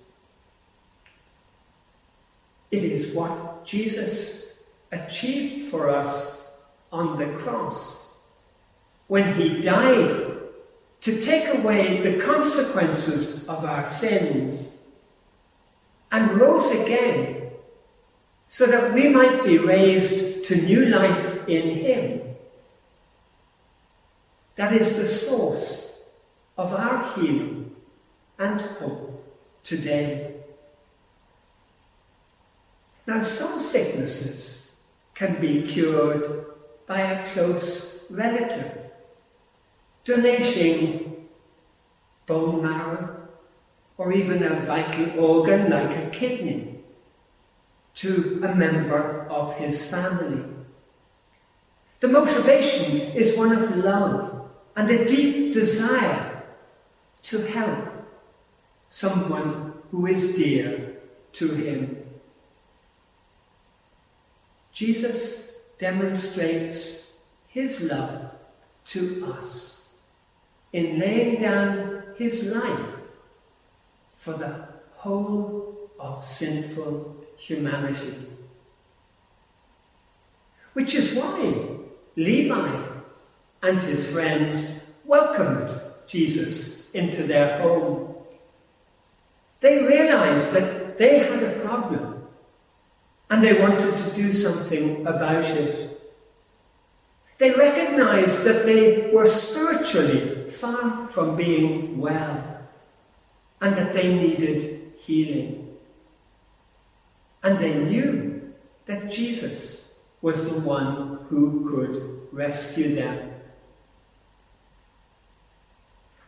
It 2.73 2.83
is 2.83 3.15
what 3.15 3.67
Jesus 3.67 4.65
achieved 4.91 5.71
for 5.71 5.91
us 5.91 6.57
on 6.91 7.19
the 7.19 7.27
cross 7.39 8.17
when 9.09 9.35
he 9.35 9.61
died 9.61 10.33
to 11.03 11.21
take 11.21 11.49
away 11.59 12.01
the 12.01 12.23
consequences 12.23 13.47
of 13.49 13.65
our 13.65 13.85
sins 13.85 14.83
and 16.13 16.31
rose 16.33 16.73
again 16.83 17.51
so 18.49 18.67
that 18.67 18.95
we 18.95 19.09
might 19.09 19.45
be 19.45 19.59
raised 19.59 20.45
to 20.47 20.57
new 20.57 20.87
life 20.87 21.49
in 21.49 21.71
him. 21.77 22.21
That 24.57 24.73
is 24.73 24.97
the 24.97 25.07
source 25.07 26.11
of 26.57 26.73
our 26.73 27.13
healing 27.15 27.75
and 28.39 28.61
hope 28.61 29.25
today. 29.65 30.32
Now, 33.07 33.23
some 33.23 33.61
sicknesses 33.61 34.81
can 35.15 35.41
be 35.41 35.67
cured 35.67 36.47
by 36.87 37.01
a 37.01 37.27
close 37.29 38.11
relative, 38.11 38.91
donating 40.05 41.27
bone 42.27 42.63
marrow 42.63 43.29
or 43.99 44.13
even 44.13 44.43
a 44.43 44.61
vital 44.61 45.21
organ 45.21 45.71
like 45.71 45.97
a 45.97 46.11
kidney 46.11 46.81
to 47.95 48.41
a 48.45 48.55
member 48.55 49.27
of 49.29 49.57
his 49.57 49.91
family. 49.91 50.45
The 52.01 52.09
motivation 52.09 53.13
is 53.13 53.37
one 53.37 53.53
of 53.53 53.77
love 53.77 54.51
and 54.77 54.91
a 54.91 55.07
deep 55.07 55.53
desire 55.53 56.43
to 57.25 57.39
help 57.47 57.89
someone 58.89 59.75
who 59.91 60.07
is 60.07 60.37
dear 60.37 60.97
to 61.35 61.49
him. 61.55 62.02
Jesus 64.73 65.71
demonstrates 65.79 67.25
his 67.49 67.91
love 67.91 68.31
to 68.87 69.35
us 69.39 69.97
in 70.73 70.99
laying 70.99 71.41
down 71.43 72.03
his 72.17 72.55
life 72.55 72.97
for 74.15 74.35
the 74.35 74.67
whole 74.95 75.91
of 75.99 76.25
sinful 76.25 77.17
humanity. 77.37 78.15
Which 80.73 80.95
is 80.95 81.15
why 81.15 81.55
Levi 82.17 82.83
and 83.63 83.81
his 83.81 84.13
friends 84.13 84.95
welcomed 85.05 85.71
Jesus 86.07 86.95
into 86.95 87.25
their 87.25 87.61
home. 87.61 88.15
They 89.61 89.87
realized 89.87 90.55
that 90.55 90.99
they 90.99 91.19
had 91.19 91.43
a 91.43 91.61
problem 91.61 92.12
and 93.33 93.43
they 93.43 93.59
wanted 93.59 93.97
to 93.97 94.15
do 94.15 94.31
something 94.31 95.07
about 95.07 95.47
it. 95.47 95.99
They 97.39 97.51
recognized 97.51 98.45
that 98.45 98.67
they 98.67 99.11
were 99.11 99.27
spiritually 99.27 100.51
far 100.51 101.07
from 101.09 101.35
being 101.35 101.99
well 101.99 102.61
and 103.63 103.75
that 103.75 103.95
they 103.95 104.15
needed 104.15 104.93
healing. 104.99 105.79
And 107.43 107.59
they 107.59 107.83
knew 107.83 108.53
that 108.85 109.11
Jesus 109.11 109.99
was 110.21 110.53
the 110.53 110.69
one 110.69 111.25
who 111.31 111.67
could 111.71 112.29
rescue 112.33 112.95
them. 112.97 113.33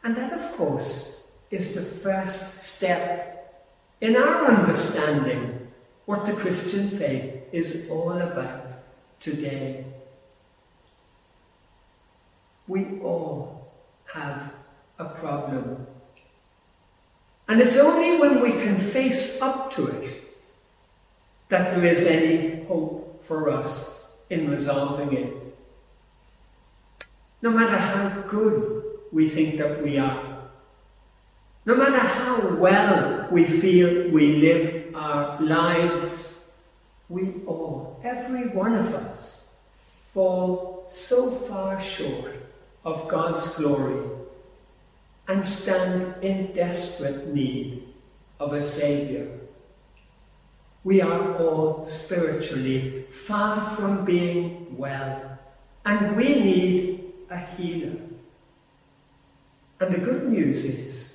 And 0.02 0.16
that, 0.16 0.32
of 0.32 0.56
course, 0.56 1.32
is 1.50 1.74
the 1.74 2.00
first 2.00 2.62
step 2.62 3.68
in 4.00 4.16
our 4.16 4.46
understanding 4.46 5.53
what 6.06 6.26
the 6.26 6.32
Christian 6.32 6.88
faith 6.88 7.48
is 7.52 7.88
all 7.90 8.12
about 8.12 8.70
today. 9.20 9.84
We 12.68 13.00
all 13.00 13.72
have 14.12 14.52
a 14.98 15.04
problem. 15.04 15.86
And 17.48 17.60
it's 17.60 17.78
only 17.78 18.18
when 18.18 18.40
we 18.40 18.52
can 18.52 18.76
face 18.76 19.40
up 19.42 19.72
to 19.72 19.86
it 19.86 20.24
that 21.48 21.74
there 21.74 21.84
is 21.84 22.06
any 22.06 22.64
hope 22.64 23.22
for 23.22 23.50
us 23.50 24.16
in 24.30 24.50
resolving 24.50 25.12
it. 25.12 25.56
No 27.42 27.50
matter 27.50 27.76
how 27.76 28.22
good 28.22 28.82
we 29.12 29.28
think 29.28 29.58
that 29.58 29.82
we 29.82 29.98
are, 29.98 30.33
no 31.66 31.74
matter 31.74 31.98
how 31.98 32.55
well 32.57 33.29
we 33.31 33.44
feel 33.44 34.11
we 34.11 34.37
live 34.37 34.94
our 34.94 35.40
lives, 35.40 36.50
we 37.09 37.42
all, 37.46 38.00
every 38.05 38.48
one 38.48 38.74
of 38.74 38.94
us, 38.94 39.55
fall 40.12 40.85
so 40.87 41.31
far 41.31 41.81
short 41.81 42.35
of 42.85 43.09
God's 43.09 43.59
glory 43.59 44.11
and 45.29 45.46
stand 45.46 46.22
in 46.22 46.53
desperate 46.53 47.29
need 47.29 47.83
of 48.38 48.53
a 48.53 48.61
Saviour. 48.61 49.27
We 50.85 51.00
are 51.00 51.38
all 51.38 51.83
spiritually 51.83 53.07
far 53.09 53.64
from 53.64 54.05
being 54.05 54.77
well, 54.77 55.38
and 55.87 56.14
we 56.14 56.29
need 56.29 57.12
a 57.31 57.38
healer. 57.38 57.96
And 59.81 59.94
the 59.94 59.98
good 59.98 60.31
news 60.31 60.64
is 60.64 61.13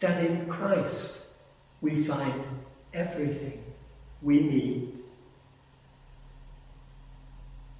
that 0.00 0.24
in 0.24 0.46
Christ 0.48 1.34
we 1.80 2.02
find 2.02 2.44
everything 2.92 3.62
we 4.22 4.40
need. 4.40 4.92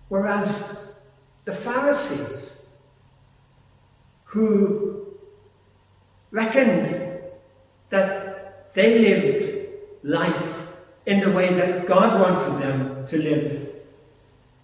Whereas 0.09 1.01
the 1.45 1.53
Pharisees, 1.53 2.67
who 4.25 5.07
reckoned 6.31 7.21
that 7.91 8.75
they 8.75 8.99
lived 8.99 9.69
life 10.03 10.69
in 11.07 11.21
the 11.21 11.31
way 11.31 11.53
that 11.53 11.87
God 11.87 12.21
wanted 12.21 12.63
them 12.63 13.07
to 13.07 13.19
live, 13.19 13.69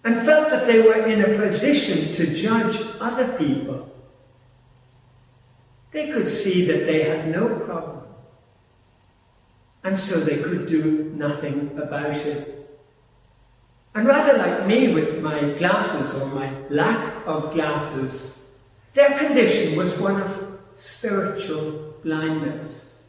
and 0.03 0.15
felt 0.21 0.49
that 0.49 0.65
they 0.65 0.81
were 0.81 1.05
in 1.05 1.21
a 1.21 1.37
position 1.37 2.13
to 2.13 2.33
judge 2.35 2.79
other 3.01 3.37
people, 3.37 3.93
they 5.91 6.11
could 6.11 6.29
see 6.29 6.65
that 6.65 6.85
they 6.85 7.03
had 7.03 7.29
no 7.29 7.59
problem. 7.59 8.03
And 9.83 9.97
so 9.97 10.19
they 10.19 10.41
could 10.41 10.67
do 10.67 11.11
nothing 11.15 11.71
about 11.77 12.15
it. 12.15 12.53
And 13.95 14.05
rather 14.05 14.37
like 14.37 14.67
me 14.67 14.93
with 14.93 15.21
my 15.23 15.53
glasses 15.53 16.21
or 16.21 16.27
my 16.35 16.51
lack 16.69 17.25
of 17.25 17.53
glasses, 17.53 18.51
their 18.93 19.17
condition 19.17 19.77
was 19.77 19.99
one 19.99 20.21
of 20.21 20.59
spiritual 20.75 21.95
blindness. 22.03 22.99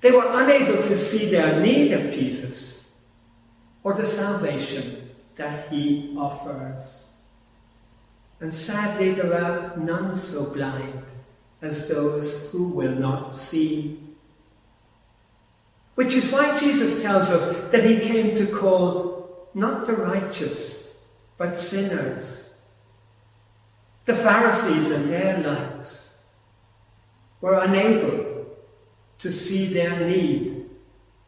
They 0.00 0.10
were 0.10 0.30
unable 0.42 0.82
to 0.82 0.96
see 0.96 1.30
their 1.30 1.60
need 1.60 1.92
of 1.92 2.12
Jesus 2.12 3.04
or 3.82 3.94
the 3.94 4.04
salvation 4.04 5.10
that 5.36 5.68
he 5.68 6.14
offers. 6.18 7.14
And 8.40 8.54
sadly, 8.54 9.12
there 9.12 9.42
are 9.42 9.76
none 9.76 10.14
so 10.14 10.52
blind 10.52 11.02
as 11.64 11.88
those 11.88 12.52
who 12.52 12.68
will 12.68 12.94
not 12.94 13.34
see. 13.36 13.98
Which 15.94 16.14
is 16.14 16.32
why 16.32 16.58
Jesus 16.58 17.02
tells 17.02 17.32
us 17.32 17.70
that 17.70 17.84
he 17.84 18.00
came 18.00 18.36
to 18.36 18.46
call 18.46 19.48
not 19.54 19.86
the 19.86 19.94
righteous, 19.94 21.06
but 21.38 21.56
sinners. 21.56 22.56
The 24.04 24.14
Pharisees 24.14 24.90
and 24.90 25.08
their 25.08 25.38
likes 25.38 26.22
were 27.40 27.60
unable 27.60 28.46
to 29.18 29.32
see 29.32 29.72
their 29.72 30.06
need 30.06 30.68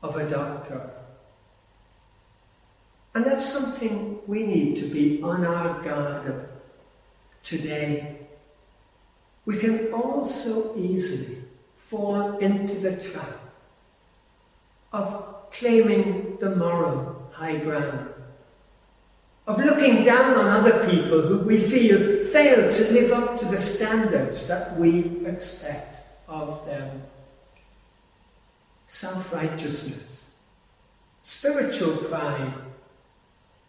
of 0.03 0.17
a 0.17 0.29
doctor. 0.29 0.91
And 3.15 3.25
that's 3.25 3.47
something 3.47 4.19
we 4.27 4.43
need 4.43 4.77
to 4.77 4.85
be 4.85 5.23
on 5.23 5.47
our 5.47 5.83
guard 5.83 6.27
of 6.27 6.49
today. 7.43 8.26
We 9.47 9.59
can 9.59 9.93
also 9.93 10.77
easily 10.77 11.45
fall 11.77 12.39
into 12.39 12.75
the 12.81 12.97
trap 12.97 13.39
of 14.93 15.51
claiming 15.53 16.37
the 16.41 16.57
moral 16.57 17.31
high 17.33 17.59
ground, 17.59 18.11
of 19.47 19.65
looking 19.65 20.05
down 20.05 20.35
on 20.35 20.49
other 20.49 20.91
people 20.91 21.23
who 21.23 21.39
we 21.39 21.59
feel 21.59 22.25
fail 22.25 22.73
to 22.73 22.93
live 22.93 23.13
up 23.13 23.39
to 23.39 23.45
the 23.45 23.57
standards 23.57 24.49
that 24.49 24.77
we 24.77 25.25
expect 25.25 25.97
of 26.29 26.67
them. 26.67 27.03
Self 28.87 29.33
righteousness, 29.33 30.41
spiritual 31.21 31.97
pride 32.09 32.53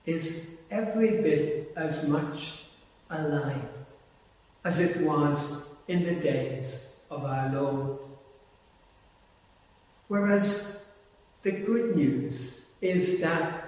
is 0.08 0.64
every 0.72 1.22
bit 1.22 1.72
as 1.76 2.10
much 2.10 2.64
alive 3.12 3.62
as 4.64 4.82
it 4.82 5.06
was 5.06 5.67
in 5.88 6.04
the 6.04 6.16
days 6.16 7.02
of 7.10 7.24
our 7.26 7.52
Lord. 7.54 8.00
Whereas 10.08 10.96
the 11.42 11.52
good 11.52 11.96
news 11.96 12.74
is 12.82 13.22
that 13.22 13.64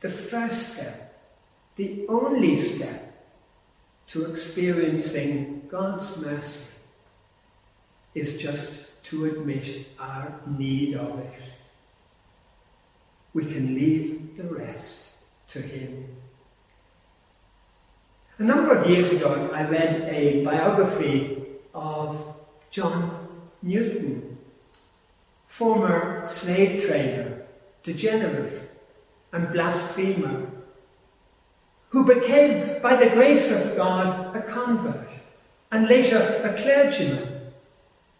the 0.00 0.08
first 0.08 0.74
step, 0.74 1.18
the 1.76 2.06
only 2.08 2.56
step 2.56 3.00
to 4.08 4.30
experiencing 4.30 5.66
God's 5.68 6.24
mercy 6.24 6.82
is 8.14 8.40
just 8.40 9.04
to 9.06 9.26
admit 9.26 9.86
our 9.98 10.40
need 10.46 10.96
of 10.96 11.18
it. 11.18 11.34
We 13.34 13.44
can 13.44 13.74
leave 13.74 14.36
the 14.36 14.44
rest 14.44 15.24
to 15.48 15.60
Him. 15.60 16.15
A 18.38 18.42
number 18.42 18.76
of 18.76 18.86
years 18.86 19.12
ago, 19.12 19.50
I 19.50 19.64
read 19.64 20.12
a 20.12 20.44
biography 20.44 21.42
of 21.74 22.36
John 22.70 23.28
Newton, 23.62 24.36
former 25.46 26.20
slave 26.22 26.84
trader, 26.84 27.46
degenerate, 27.82 28.70
and 29.32 29.50
blasphemer, 29.54 30.50
who 31.88 32.04
became, 32.04 32.82
by 32.82 32.96
the 32.96 33.08
grace 33.08 33.70
of 33.70 33.74
God, 33.78 34.36
a 34.36 34.42
convert, 34.42 35.08
and 35.72 35.88
later 35.88 36.18
a 36.44 36.52
clergyman, 36.52 37.40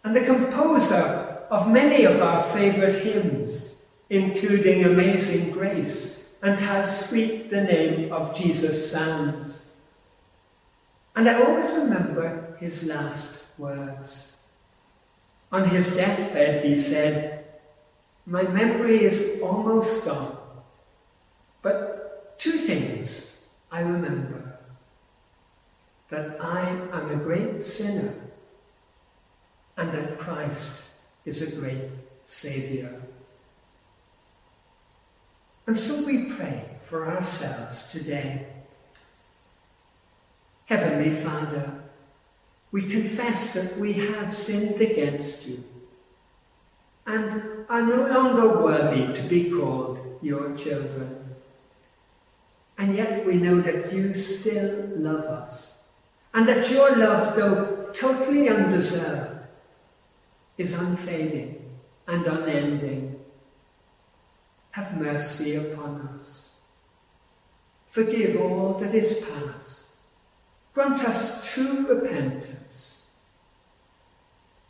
and 0.03 0.15
the 0.15 0.25
composer 0.25 1.45
of 1.51 1.71
many 1.71 2.05
of 2.05 2.23
our 2.23 2.41
favourite 2.41 2.95
hymns, 3.03 3.85
including 4.09 4.85
Amazing 4.85 5.53
Grace 5.53 6.39
and 6.41 6.59
How 6.59 6.81
Sweet 6.81 7.51
the 7.51 7.61
Name 7.61 8.11
of 8.11 8.35
Jesus 8.35 8.91
Sounds. 8.91 9.56
And 11.17 11.27
I 11.27 11.41
always 11.41 11.71
remember 11.71 12.55
his 12.59 12.85
last 12.85 13.57
words. 13.57 14.49
On 15.51 15.67
his 15.67 15.97
deathbed, 15.97 16.63
he 16.63 16.75
said, 16.75 17.43
My 18.27 18.43
memory 18.43 19.03
is 19.03 19.41
almost 19.43 20.05
gone, 20.05 20.37
but 21.63 22.37
two 22.37 22.51
things 22.51 23.49
I 23.71 23.81
remember 23.81 24.59
that 26.09 26.37
I 26.39 26.69
am 26.69 27.09
a 27.09 27.15
great 27.15 27.65
sinner 27.65 28.13
and 29.75 29.91
that 29.91 30.19
Christ 30.19 30.99
is 31.25 31.57
a 31.57 31.61
great 31.61 31.89
Saviour. 32.21 32.91
And 35.65 35.77
so 35.77 36.05
we 36.05 36.31
pray 36.35 36.63
for 36.81 37.07
ourselves 37.07 37.91
today. 37.91 38.45
Heavenly 40.67 41.09
Father, 41.09 41.81
we 42.71 42.81
confess 42.83 43.53
that 43.53 43.81
we 43.81 43.93
have 43.93 44.31
sinned 44.33 44.81
against 44.81 45.47
you 45.47 45.63
and 47.05 47.65
are 47.69 47.81
no 47.81 48.05
longer 48.07 48.61
worthy 48.61 49.13
to 49.13 49.27
be 49.29 49.49
called 49.49 50.19
your 50.21 50.55
children. 50.57 51.35
And 52.77 52.95
yet 52.95 53.25
we 53.25 53.35
know 53.35 53.61
that 53.61 53.93
you 53.93 54.13
still 54.13 54.89
love 54.97 55.23
us, 55.23 55.85
and 56.33 56.47
that 56.47 56.69
your 56.69 56.95
love, 56.97 57.35
though 57.35 57.89
totally 57.93 58.49
undeserved, 58.49 59.47
is 60.57 60.79
unfailing 60.79 61.63
and 62.07 62.25
unending. 62.25 63.13
have 64.71 65.01
mercy 65.01 65.55
upon 65.55 66.01
us. 66.13 66.59
Forgive 67.87 68.39
all 68.39 68.73
that 68.75 68.93
is 68.93 69.27
past. 69.31 69.76
Grant 70.77 71.05
us 71.05 71.51
true 71.55 71.87
repentance. 71.87 73.15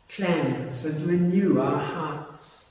Cleanse 0.08 0.86
and 0.86 1.06
renew 1.06 1.60
our 1.60 1.78
hearts, 1.78 2.70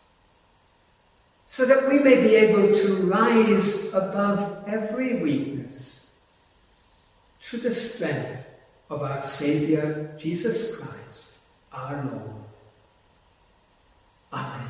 so 1.45 1.63
that 1.65 1.87
we 1.87 1.99
may 1.99 2.15
be 2.15 2.33
able 2.33 2.73
to 2.73 2.95
rise 3.05 3.93
above 3.93 4.67
every 4.67 5.21
weakness 5.21 6.15
to 7.41 7.57
the 7.57 7.69
strength 7.69 8.43
of 8.89 9.03
our 9.03 9.21
Saviour 9.21 10.09
Jesus 10.17 10.79
Christ, 10.79 11.41
our 11.71 12.03
Lord. 12.05 12.43
Amen. 14.33 14.67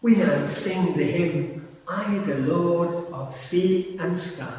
We 0.00 0.16
now 0.16 0.46
sing 0.46 0.96
the 0.96 1.04
hymn, 1.04 1.68
I, 1.86 2.16
the 2.20 2.36
Lord 2.36 3.12
of 3.12 3.30
sea 3.30 3.98
and 4.00 4.16
sky. 4.16 4.58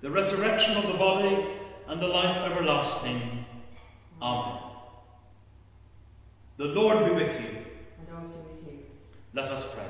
the 0.00 0.10
resurrection 0.10 0.76
of 0.76 0.86
the 0.86 0.98
body, 0.98 1.46
and 1.90 2.00
the 2.00 2.06
life 2.06 2.36
everlasting. 2.36 3.44
Amen. 4.22 4.62
The 6.56 6.66
Lord 6.66 7.04
be 7.06 7.14
with 7.14 7.40
you. 7.40 7.48
And 7.98 8.16
also 8.16 8.38
with 8.48 8.64
you. 8.64 8.78
Let 9.34 9.50
us 9.50 9.74
pray. 9.74 9.84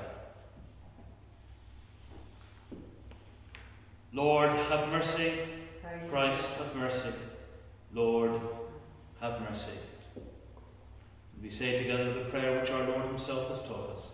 Lord, 4.13 4.51
have 4.51 4.89
mercy. 4.89 5.33
Christ, 5.83 6.11
Christ, 6.11 6.47
have 6.59 6.75
mercy. 6.75 7.11
Lord, 7.93 8.41
have 9.21 9.41
mercy. 9.43 9.79
We 11.43 11.51
say 11.51 11.83
together 11.83 12.15
the 12.15 12.31
prayer 12.31 12.61
which 12.61 12.71
our 12.71 12.85
Lord 12.85 13.07
Himself 13.07 13.51
has 13.51 13.63
taught 13.63 13.91
us. 13.91 14.13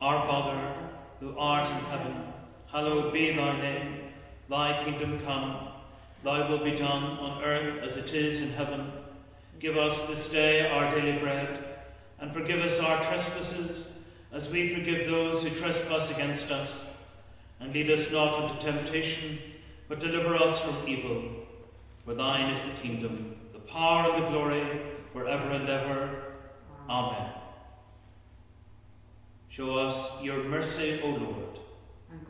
Our 0.00 0.26
Father, 0.26 0.74
who 1.20 1.38
art 1.38 1.68
in 1.68 1.84
heaven, 1.86 2.22
hallowed 2.66 3.12
be 3.12 3.34
thy 3.34 3.60
name. 3.60 4.01
Thy 4.52 4.84
kingdom 4.84 5.18
come, 5.24 5.68
thy 6.22 6.46
will 6.46 6.62
be 6.62 6.76
done 6.76 7.04
on 7.04 7.42
earth 7.42 7.82
as 7.82 7.96
it 7.96 8.12
is 8.12 8.42
in 8.42 8.50
heaven. 8.50 8.92
Give 9.58 9.78
us 9.78 10.06
this 10.06 10.30
day 10.30 10.70
our 10.70 10.94
daily 10.94 11.18
bread, 11.18 11.64
and 12.20 12.34
forgive 12.34 12.60
us 12.60 12.78
our 12.78 13.02
trespasses, 13.02 13.88
as 14.30 14.50
we 14.50 14.74
forgive 14.74 15.06
those 15.06 15.42
who 15.42 15.58
trespass 15.58 16.14
against 16.14 16.50
us. 16.50 16.84
And 17.60 17.72
lead 17.72 17.90
us 17.90 18.12
not 18.12 18.42
into 18.42 18.62
temptation, 18.62 19.38
but 19.88 20.00
deliver 20.00 20.36
us 20.36 20.60
from 20.60 20.86
evil. 20.86 21.30
For 22.04 22.12
thine 22.12 22.52
is 22.52 22.62
the 22.62 22.76
kingdom, 22.86 23.34
the 23.54 23.60
power, 23.60 24.12
and 24.12 24.22
the 24.22 24.28
glory, 24.28 24.82
forever 25.14 25.50
and 25.50 25.66
ever. 25.66 26.24
Amen. 26.90 27.30
Show 29.48 29.78
us 29.78 30.22
your 30.22 30.44
mercy, 30.44 31.00
O 31.02 31.08
Lord, 31.08 31.58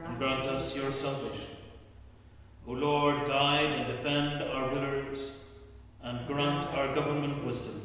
and 0.06 0.18
grant 0.18 0.42
us 0.42 0.76
your 0.76 0.92
salvation. 0.92 1.51
O 2.66 2.72
Lord, 2.72 3.26
guide 3.26 3.72
and 3.72 3.86
defend 3.86 4.42
our 4.42 4.68
rulers, 4.70 5.44
and 6.02 6.26
grant 6.26 6.66
our 6.68 6.94
government 6.94 7.44
wisdom. 7.44 7.82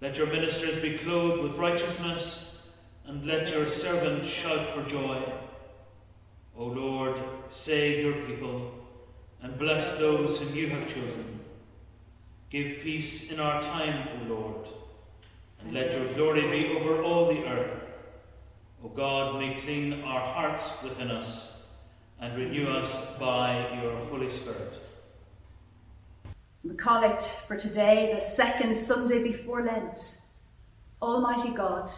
Let 0.00 0.16
your 0.16 0.28
ministers 0.28 0.80
be 0.80 0.98
clothed 0.98 1.42
with 1.42 1.56
righteousness, 1.56 2.56
and 3.04 3.26
let 3.26 3.50
your 3.50 3.68
servants 3.68 4.28
shout 4.28 4.66
for 4.74 4.82
joy. 4.88 5.22
O 6.56 6.64
Lord, 6.64 7.14
save 7.48 8.04
your 8.04 8.14
people, 8.26 8.72
and 9.42 9.58
bless 9.58 9.98
those 9.98 10.40
whom 10.40 10.56
you 10.56 10.68
have 10.68 10.88
chosen. 10.88 11.40
Give 12.50 12.80
peace 12.80 13.30
in 13.30 13.40
our 13.40 13.60
time, 13.62 14.08
O 14.08 14.34
Lord, 14.34 14.68
and 15.60 15.74
let 15.74 15.92
your 15.92 16.06
glory 16.14 16.48
be 16.48 16.78
over 16.78 17.02
all 17.02 17.28
the 17.28 17.46
earth. 17.46 17.90
O 18.84 18.88
God, 18.88 19.38
may 19.38 19.54
clean 19.60 20.02
our 20.02 20.20
hearts 20.20 20.82
within 20.82 21.10
us, 21.10 21.57
and 22.20 22.36
renew 22.36 22.68
us 22.68 23.16
by 23.18 23.80
your 23.80 23.96
Holy 24.06 24.30
Spirit. 24.30 24.74
The 26.64 26.74
collect 26.74 27.22
for 27.22 27.56
today, 27.56 28.12
the 28.14 28.20
second 28.20 28.76
Sunday 28.76 29.22
before 29.22 29.62
Lent. 29.62 30.20
Almighty 31.00 31.50
God, 31.50 31.88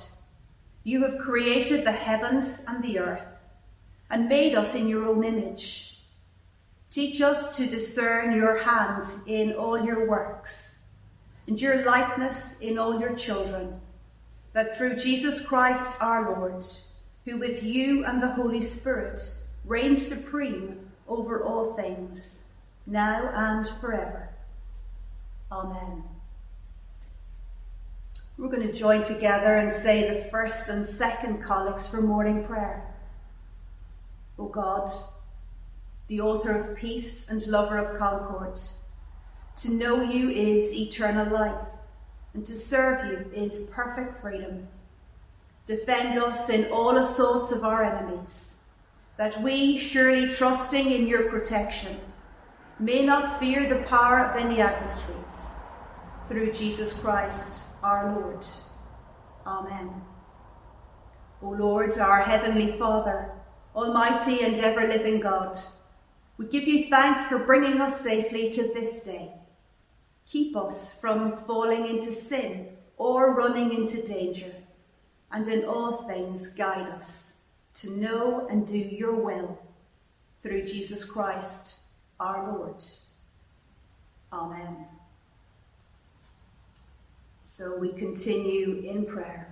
you 0.85 1.03
have 1.05 1.19
created 1.19 1.85
the 1.85 1.93
heavens 1.93 2.65
and 2.69 2.85
the 2.85 2.99
earth 2.99 3.45
and 4.11 4.29
made 4.29 4.55
us 4.55 4.75
in 4.75 4.89
your 4.89 5.07
own 5.07 5.25
image. 5.25 6.03
Teach 6.91 7.23
us 7.23 7.57
to 7.57 7.67
discern 7.67 8.35
your 8.35 8.59
hand 8.59 9.05
in 9.27 9.53
all 9.53 9.83
your 9.83 10.07
works 10.07 10.83
and 11.47 11.61
your 11.61 11.83
likeness 11.83 12.61
in 12.61 12.79
all 12.79 13.01
your 13.01 13.15
children, 13.15 13.81
that 14.53 14.77
through 14.77 14.97
Jesus 14.97 15.47
Christ 15.47 16.03
our 16.03 16.39
Lord, 16.39 16.65
who 17.25 17.39
with 17.39 17.63
you 17.63 18.05
and 18.05 18.23
the 18.23 18.29
Holy 18.29 18.61
Spirit 18.61 19.21
reigns 19.71 20.05
supreme 20.05 20.77
over 21.07 21.45
all 21.45 21.75
things, 21.75 22.49
now 22.89 23.31
and 23.33 23.69
forever. 23.81 24.31
Amen. 25.53 26.03
We're 28.37 28.49
going 28.49 28.67
to 28.67 28.73
join 28.73 29.05
together 29.05 29.55
and 29.55 29.73
say 29.73 30.13
the 30.13 30.25
first 30.25 30.69
and 30.71 30.85
second 30.85 31.41
collects 31.41 31.87
for 31.87 32.01
morning 32.01 32.43
prayer. 32.45 32.83
O 34.41 34.47
God, 34.47 34.91
the 36.09 36.21
author 36.21 36.51
of 36.51 36.77
peace 36.77 37.29
and 37.29 37.47
lover 37.47 37.79
of 37.79 37.97
concord, 37.97 38.59
to 39.59 39.73
know 39.75 40.03
you 40.03 40.31
is 40.31 40.75
eternal 40.75 41.33
life, 41.33 41.69
and 42.35 42.45
to 42.45 42.57
serve 42.57 43.07
you 43.07 43.31
is 43.33 43.71
perfect 43.73 44.21
freedom. 44.21 44.67
Defend 45.67 46.19
us 46.19 46.49
in 46.49 46.73
all 46.73 46.97
assaults 46.97 47.53
of 47.53 47.63
our 47.63 47.85
enemies, 47.85 48.60
that 49.21 49.43
we, 49.43 49.77
surely 49.77 50.31
trusting 50.31 50.91
in 50.91 51.07
your 51.07 51.29
protection, 51.29 52.01
may 52.79 53.05
not 53.05 53.39
fear 53.39 53.69
the 53.69 53.83
power 53.83 54.25
of 54.25 54.35
any 54.35 54.63
adversaries. 54.63 55.57
Through 56.27 56.53
Jesus 56.53 56.99
Christ 56.99 57.67
our 57.83 58.19
Lord. 58.19 58.47
Amen. 59.47 59.91
O 61.43 61.51
Lord, 61.51 61.99
our 61.99 62.23
heavenly 62.23 62.79
Father, 62.79 63.31
Almighty 63.77 64.41
and 64.43 64.59
ever 64.59 64.89
living 64.89 65.21
God, 65.21 65.55
we 66.39 66.47
give 66.47 66.67
you 66.67 66.89
thanks 66.89 67.23
for 67.27 67.41
bringing 67.41 67.79
us 67.79 68.01
safely 68.01 68.49
to 68.53 68.63
this 68.73 69.03
day. 69.03 69.35
Keep 70.25 70.57
us 70.57 70.99
from 70.99 71.45
falling 71.47 71.87
into 71.87 72.11
sin 72.11 72.69
or 72.97 73.35
running 73.35 73.75
into 73.75 74.01
danger, 74.01 74.55
and 75.31 75.47
in 75.47 75.67
all 75.67 76.09
things 76.09 76.49
guide 76.55 76.89
us 76.89 77.30
to 77.75 77.91
know 77.99 78.47
and 78.49 78.67
do 78.67 78.79
your 78.79 79.15
will 79.15 79.59
through 80.43 80.65
Jesus 80.65 81.05
Christ 81.05 81.81
our 82.19 82.53
Lord. 82.53 82.83
Amen. 84.33 84.87
So 87.43 87.79
we 87.79 87.93
continue 87.93 88.83
in 88.87 89.05
prayer. 89.05 89.49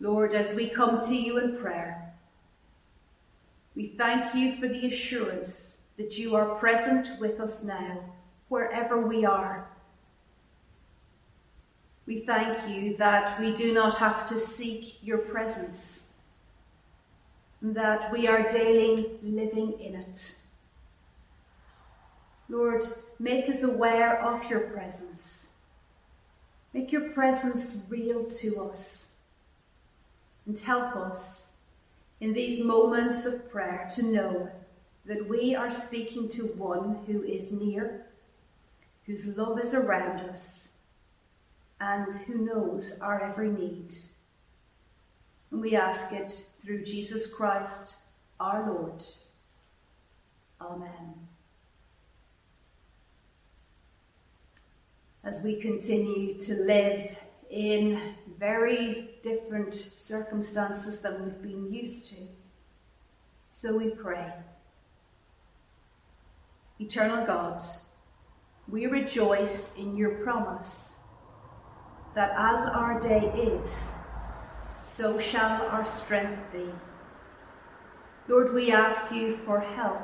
Lord, 0.00 0.34
as 0.34 0.54
we 0.54 0.68
come 0.68 1.00
to 1.02 1.14
you 1.14 1.38
in 1.38 1.56
prayer, 1.58 2.14
we 3.76 3.88
thank 3.88 4.34
you 4.34 4.56
for 4.56 4.66
the 4.66 4.86
assurance 4.86 5.82
that 5.96 6.18
you 6.18 6.34
are 6.34 6.54
present 6.56 7.20
with 7.20 7.38
us 7.38 7.62
now, 7.62 8.00
wherever 8.48 9.06
we 9.06 9.24
are. 9.24 9.69
We 12.10 12.18
thank 12.18 12.68
you 12.68 12.96
that 12.96 13.38
we 13.38 13.52
do 13.52 13.72
not 13.72 13.94
have 13.98 14.24
to 14.30 14.36
seek 14.36 14.98
your 15.00 15.18
presence, 15.18 16.10
that 17.62 18.10
we 18.10 18.26
are 18.26 18.50
daily 18.50 19.12
living 19.22 19.78
in 19.78 19.94
it. 19.94 20.34
Lord, 22.48 22.84
make 23.20 23.48
us 23.48 23.62
aware 23.62 24.20
of 24.24 24.44
your 24.50 24.58
presence. 24.58 25.52
Make 26.74 26.90
your 26.90 27.10
presence 27.10 27.86
real 27.88 28.24
to 28.24 28.64
us 28.64 29.22
and 30.46 30.58
help 30.58 30.96
us 30.96 31.58
in 32.18 32.32
these 32.32 32.58
moments 32.58 33.24
of 33.24 33.48
prayer 33.52 33.86
to 33.94 34.02
know 34.12 34.50
that 35.04 35.28
we 35.28 35.54
are 35.54 35.70
speaking 35.70 36.28
to 36.30 36.42
one 36.58 37.04
who 37.06 37.22
is 37.22 37.52
near, 37.52 38.04
whose 39.06 39.36
love 39.36 39.60
is 39.60 39.74
around 39.74 40.22
us, 40.22 40.79
and 41.80 42.14
who 42.26 42.44
knows 42.44 42.98
our 43.00 43.22
every 43.22 43.50
need. 43.50 43.94
And 45.50 45.60
we 45.60 45.74
ask 45.74 46.12
it 46.12 46.46
through 46.62 46.84
Jesus 46.84 47.32
Christ, 47.32 47.96
our 48.38 48.70
Lord. 48.70 49.02
Amen. 50.60 51.14
As 55.24 55.42
we 55.42 55.56
continue 55.56 56.38
to 56.40 56.54
live 56.54 57.18
in 57.50 58.00
very 58.38 59.10
different 59.22 59.74
circumstances 59.74 61.00
than 61.00 61.24
we've 61.24 61.42
been 61.42 61.72
used 61.72 62.08
to. 62.10 62.22
So 63.50 63.76
we 63.76 63.90
pray. 63.90 64.32
Eternal 66.78 67.26
God, 67.26 67.60
we 68.68 68.86
rejoice 68.86 69.76
in 69.76 69.96
your 69.96 70.22
promise 70.22 70.99
that 72.14 72.32
as 72.36 72.66
our 72.66 72.98
day 72.98 73.32
is, 73.36 73.94
so 74.80 75.18
shall 75.18 75.66
our 75.68 75.84
strength 75.84 76.40
be. 76.52 76.66
Lord, 78.28 78.52
we 78.54 78.72
ask 78.72 79.12
you 79.12 79.36
for 79.38 79.60
help 79.60 80.00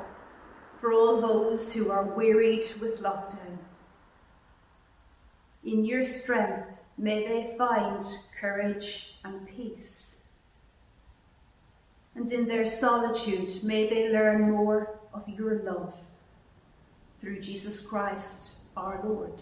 for 0.79 0.93
all 0.93 1.21
those 1.21 1.73
who 1.73 1.89
are 1.89 2.05
wearied 2.05 2.65
with 2.81 3.01
lockdown. 3.01 3.57
In 5.63 5.83
your 5.83 6.03
strength, 6.03 6.67
may 6.97 7.27
they 7.27 7.57
find 7.57 8.03
courage 8.39 9.17
and 9.23 9.47
peace. 9.47 10.27
And 12.15 12.31
in 12.31 12.47
their 12.47 12.65
solitude, 12.65 13.63
may 13.63 13.89
they 13.89 14.09
learn 14.09 14.51
more 14.51 14.99
of 15.13 15.27
your 15.27 15.61
love 15.63 15.99
through 17.19 17.41
Jesus 17.41 17.85
Christ 17.85 18.59
our 18.75 19.01
Lord. 19.03 19.41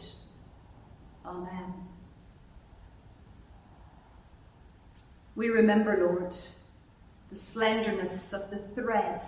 Amen. 1.25 1.94
We 5.35 5.49
remember, 5.49 5.97
Lord, 5.99 6.33
the 7.29 7.35
slenderness 7.35 8.31
of 8.33 8.49
the 8.49 8.59
thread 8.73 9.21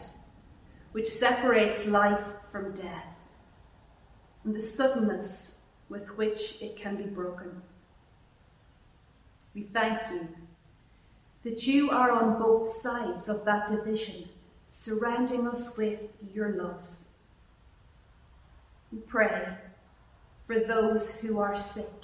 which 0.93 1.09
separates 1.09 1.85
life 1.85 2.23
from 2.51 2.73
death, 2.73 3.19
and 4.43 4.55
the 4.55 4.61
suddenness 4.61 5.61
with 5.89 6.07
which 6.17 6.61
it 6.61 6.77
can 6.77 6.95
be 6.95 7.03
broken. 7.03 7.61
We 9.53 9.63
thank 9.63 9.99
you 10.11 10.27
that 11.43 11.67
you 11.67 11.89
are 11.91 12.11
on 12.11 12.39
both 12.39 12.71
sides 12.71 13.29
of 13.29 13.43
that 13.45 13.67
division, 13.67 14.29
surrounding 14.69 15.47
us 15.47 15.77
with 15.77 16.01
your 16.33 16.55
love. 16.55 16.87
We 18.91 18.99
pray 18.99 19.45
for 20.45 20.59
those 20.59 21.21
who 21.21 21.39
are 21.39 21.55
sick, 21.57 22.03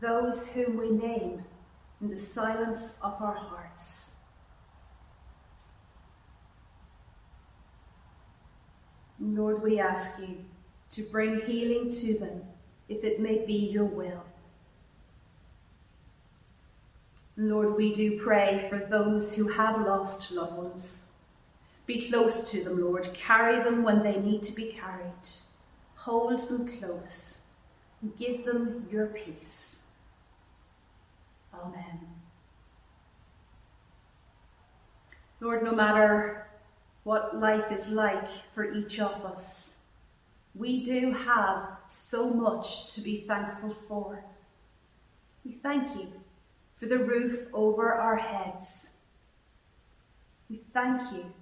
those 0.00 0.52
whom 0.52 0.76
we 0.76 0.90
name 0.90 1.44
in 2.00 2.10
the 2.10 2.16
silence 2.16 2.98
of 3.02 3.20
our 3.20 3.34
hearts. 3.34 4.22
Lord, 9.18 9.62
we 9.62 9.78
ask 9.78 10.20
you 10.20 10.44
to 10.92 11.02
bring 11.02 11.40
healing 11.42 11.90
to 11.90 12.18
them 12.18 12.42
if 12.88 13.04
it 13.04 13.20
may 13.20 13.44
be 13.44 13.52
your 13.52 13.84
will. 13.84 14.24
Lord, 17.36 17.76
we 17.76 17.92
do 17.92 18.20
pray 18.20 18.66
for 18.68 18.78
those 18.78 19.34
who 19.34 19.48
have 19.48 19.86
lost 19.86 20.32
loved 20.32 20.56
ones. 20.56 21.18
Be 21.86 22.00
close 22.08 22.50
to 22.50 22.64
them, 22.64 22.80
Lord. 22.80 23.08
Carry 23.14 23.62
them 23.62 23.82
when 23.82 24.02
they 24.02 24.18
need 24.20 24.42
to 24.44 24.52
be 24.52 24.72
carried. 24.72 25.28
Hold 25.96 26.40
them 26.40 26.66
close 26.66 27.40
give 28.18 28.44
them 28.44 28.86
your 28.90 29.06
peace. 29.06 29.79
Amen. 31.62 32.00
Lord, 35.40 35.62
no 35.62 35.72
matter 35.72 36.46
what 37.04 37.38
life 37.38 37.72
is 37.72 37.88
like 37.88 38.28
for 38.54 38.72
each 38.72 39.00
of 39.00 39.24
us, 39.24 39.90
we 40.54 40.82
do 40.82 41.12
have 41.12 41.78
so 41.86 42.30
much 42.30 42.92
to 42.94 43.00
be 43.00 43.24
thankful 43.26 43.74
for. 43.88 44.24
We 45.44 45.52
thank 45.52 45.96
you 45.96 46.08
for 46.76 46.86
the 46.86 46.98
roof 46.98 47.46
over 47.52 47.94
our 47.94 48.16
heads. 48.16 48.94
We 50.48 50.62
thank 50.72 51.12
you 51.12 51.32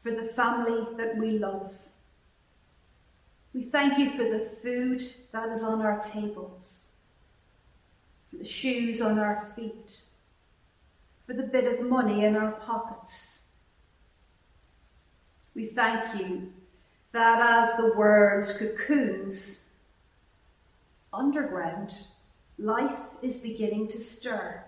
for 0.00 0.10
the 0.10 0.26
family 0.26 0.86
that 0.96 1.16
we 1.16 1.32
love. 1.32 1.72
We 3.54 3.62
thank 3.62 3.98
you 3.98 4.10
for 4.10 4.24
the 4.24 4.40
food 4.40 5.02
that 5.32 5.48
is 5.48 5.62
on 5.62 5.80
our 5.80 5.98
tables, 6.00 6.87
for 8.30 8.36
the 8.36 8.44
shoes 8.44 9.00
on 9.00 9.18
our 9.18 9.52
feet, 9.56 10.02
for 11.26 11.32
the 11.34 11.42
bit 11.42 11.64
of 11.64 11.86
money 11.86 12.24
in 12.24 12.36
our 12.36 12.52
pockets. 12.52 13.52
We 15.54 15.66
thank 15.66 16.20
you 16.20 16.52
that 17.12 17.40
as 17.40 17.76
the 17.76 17.94
word 17.96 18.46
cocoons 18.58 19.76
underground, 21.12 21.98
life 22.58 22.98
is 23.22 23.38
beginning 23.38 23.88
to 23.88 23.98
stir 23.98 24.64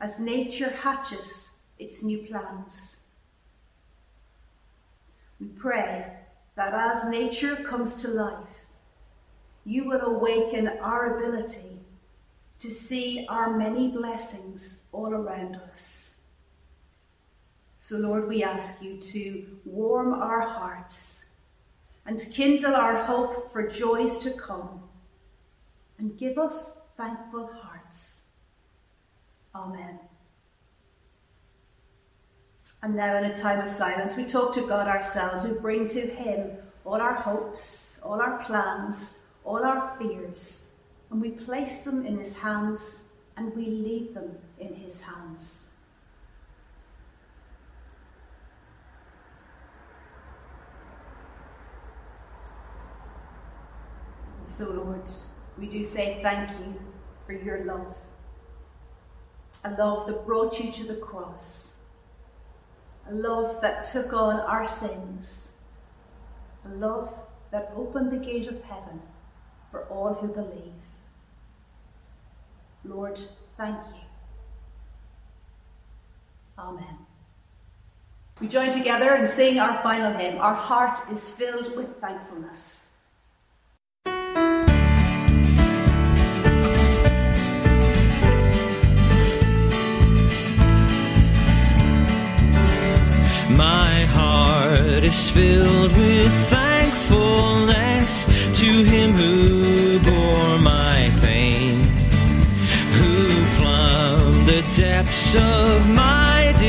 as 0.00 0.20
nature 0.20 0.70
hatches 0.70 1.58
its 1.78 2.02
new 2.02 2.18
plans. 2.26 3.06
We 5.40 5.46
pray 5.46 6.12
that 6.56 6.74
as 6.74 7.08
nature 7.08 7.56
comes 7.56 7.96
to 8.02 8.08
life, 8.08 8.66
you 9.64 9.84
will 9.84 10.00
awaken 10.00 10.68
our 10.80 11.16
ability 11.16 11.77
to 12.58 12.70
see 12.70 13.26
our 13.28 13.56
many 13.56 13.88
blessings 13.88 14.84
all 14.92 15.12
around 15.12 15.56
us. 15.56 16.32
So, 17.76 17.96
Lord, 17.98 18.28
we 18.28 18.42
ask 18.42 18.82
you 18.82 18.98
to 18.98 19.46
warm 19.64 20.12
our 20.14 20.40
hearts 20.40 21.36
and 22.06 22.20
kindle 22.32 22.74
our 22.74 22.96
hope 22.96 23.52
for 23.52 23.68
joys 23.68 24.18
to 24.20 24.32
come 24.32 24.82
and 25.98 26.18
give 26.18 26.38
us 26.38 26.88
thankful 26.96 27.46
hearts. 27.52 28.30
Amen. 29.54 30.00
And 32.82 32.94
now, 32.94 33.16
in 33.18 33.24
a 33.24 33.36
time 33.36 33.60
of 33.60 33.68
silence, 33.68 34.16
we 34.16 34.24
talk 34.24 34.54
to 34.54 34.60
God 34.62 34.86
ourselves. 34.86 35.44
We 35.44 35.58
bring 35.60 35.88
to 35.88 36.00
Him 36.00 36.50
all 36.84 37.00
our 37.00 37.14
hopes, 37.14 38.00
all 38.04 38.20
our 38.20 38.38
plans, 38.38 39.22
all 39.44 39.64
our 39.64 39.96
fears, 39.98 40.67
and 41.10 41.20
we 41.20 41.30
place 41.30 41.82
them 41.82 42.04
in 42.04 42.18
His 42.18 42.38
hands 42.38 43.08
and 43.36 43.54
we 43.54 43.66
leave 43.66 44.14
them 44.14 44.36
in 44.58 44.74
His 44.74 45.02
hands. 45.02 45.74
So, 54.42 54.72
Lord, 54.72 55.08
we 55.58 55.66
do 55.66 55.84
say 55.84 56.20
thank 56.22 56.50
you 56.58 56.74
for 57.26 57.32
your 57.32 57.64
love. 57.64 57.96
A 59.64 59.70
love 59.70 60.06
that 60.06 60.26
brought 60.26 60.58
you 60.58 60.72
to 60.72 60.84
the 60.84 60.96
cross 60.96 61.78
a 63.10 63.14
love 63.14 63.60
that 63.62 63.84
took 63.84 64.12
on 64.12 64.40
our 64.40 64.64
sins, 64.64 65.56
a 66.64 66.68
love 66.74 67.12
that 67.50 67.72
opened 67.74 68.12
the 68.12 68.18
gate 68.18 68.46
of 68.46 68.62
heaven 68.64 69.00
for 69.70 69.84
all 69.84 70.14
who 70.14 70.28
believe. 70.28 70.77
Lord, 72.88 73.20
thank 73.58 73.76
you. 73.88 74.00
Amen. 76.58 76.96
We 78.40 78.48
join 78.48 78.70
together 78.72 79.10
and 79.10 79.28
sing 79.28 79.58
our 79.58 79.82
final 79.82 80.12
hymn. 80.12 80.38
Our 80.38 80.54
heart 80.54 80.98
is 81.12 81.28
filled 81.28 81.76
with 81.76 82.00
thankfulness. 82.00 82.94
My 93.50 94.04
heart 94.14 95.04
is 95.04 95.30
filled 95.30 95.94
with 95.96 96.32
thankfulness 96.48 98.24
to 98.60 98.84
him 98.84 99.12
who 99.12 99.37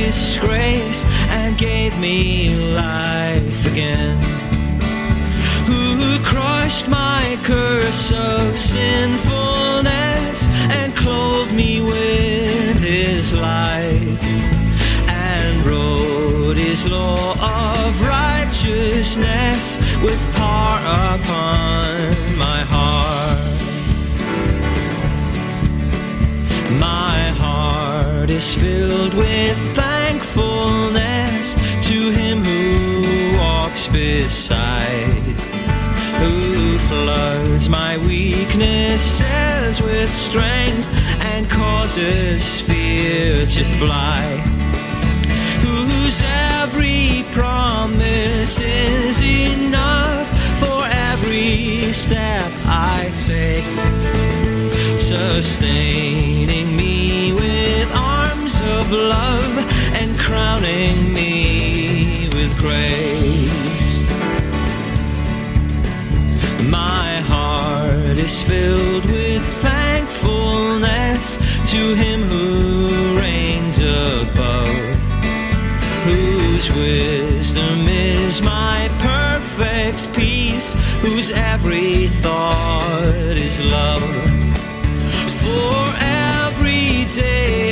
disgrace 0.10 1.05
and 1.38 1.55
gave 1.55 1.93
me 1.99 2.49
life 2.74 3.60
again. 3.72 4.18
Who 5.70 6.18
crushed 6.24 6.88
my 6.88 7.38
curse 7.43 8.12
of 8.12 8.57
sinfulness 8.57 10.38
and 10.78 10.95
clothed 10.95 11.53
me 11.53 11.82
with 11.82 12.80
his 12.80 13.34
light 13.34 14.18
and 15.07 15.53
wrote 15.68 16.57
his 16.57 16.89
law 16.89 17.34
of 17.34 18.01
righteousness 18.01 19.59
floods. 36.90 37.70
My 37.70 37.98
weaknesses 38.00 39.80
with 39.82 40.10
strength 40.10 40.88
and 41.32 41.48
causes 41.50 42.62
fear 42.62 43.46
to 43.46 43.64
fly. 43.80 44.22
Whose 45.66 46.20
every 46.26 47.24
promise 47.32 48.60
is 48.60 49.22
enough 49.22 50.28
for 50.62 50.82
every 51.12 51.94
step 51.94 52.52
I 52.66 53.12
take, 53.30 53.70
sustaining 55.00 56.76
me 56.76 57.34
with 57.34 57.88
arms 57.94 58.56
of 58.62 58.92
love 58.92 59.54
and 59.94 60.18
crowning 60.18 61.14
me 61.14 62.30
with 62.34 62.52
grace. 62.58 63.39
Is 68.20 68.42
filled 68.42 69.06
with 69.06 69.42
thankfulness 69.62 71.38
to 71.72 71.96
Him 71.96 72.24
who 72.24 73.18
reigns 73.18 73.80
above 73.80 74.68
whose 76.04 76.70
wisdom 76.74 77.88
is 77.88 78.42
my 78.42 78.90
perfect 79.00 80.14
peace, 80.14 80.74
whose 81.02 81.30
every 81.32 82.08
thought 82.08 83.38
is 83.38 83.62
love. 83.62 84.04
For 85.42 85.78
every 86.00 87.06
day 87.14 87.69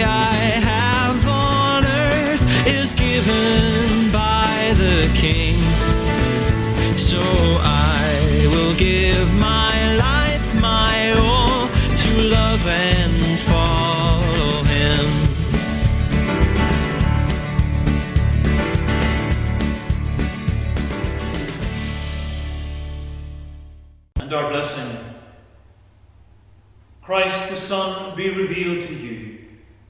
be 28.31 28.41
revealed 28.41 28.85
to 28.87 28.93
you, 28.93 29.39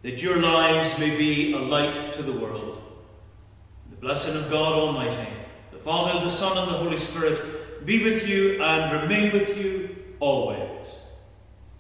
that 0.04 0.22
your 0.22 0.42
lives 0.42 1.00
may 1.00 1.18
be 1.18 1.54
a 1.54 1.58
light 1.58 2.14
to 2.14 2.22
the 2.22 2.34
world. 2.34 2.82
The 3.90 3.96
blessing 3.98 4.36
of 4.36 4.50
God 4.50 4.74
Almighty, 4.74 5.30
the 5.72 5.78
Father, 5.78 6.24
the 6.24 6.30
Son, 6.30 6.58
and 6.58 6.68
the 6.68 6.78
Holy 6.78 6.98
Spirit 6.98 7.86
be 7.86 8.04
with 8.04 8.28
you 8.28 8.62
and 8.62 9.02
remain 9.02 9.34
with 9.34 9.58
you 9.58 9.96
always. 10.20 11.00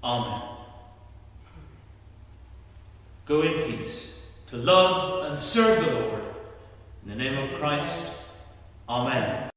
Amen. 0.03 0.41
Go 3.25 3.41
in 3.41 3.69
peace 3.69 4.15
to 4.47 4.57
love 4.57 5.31
and 5.31 5.41
serve 5.41 5.85
the 5.85 5.93
Lord. 5.99 6.23
In 7.03 7.09
the 7.09 7.15
name 7.15 7.37
of 7.37 7.49
Christ, 7.59 8.23
Amen. 8.89 9.49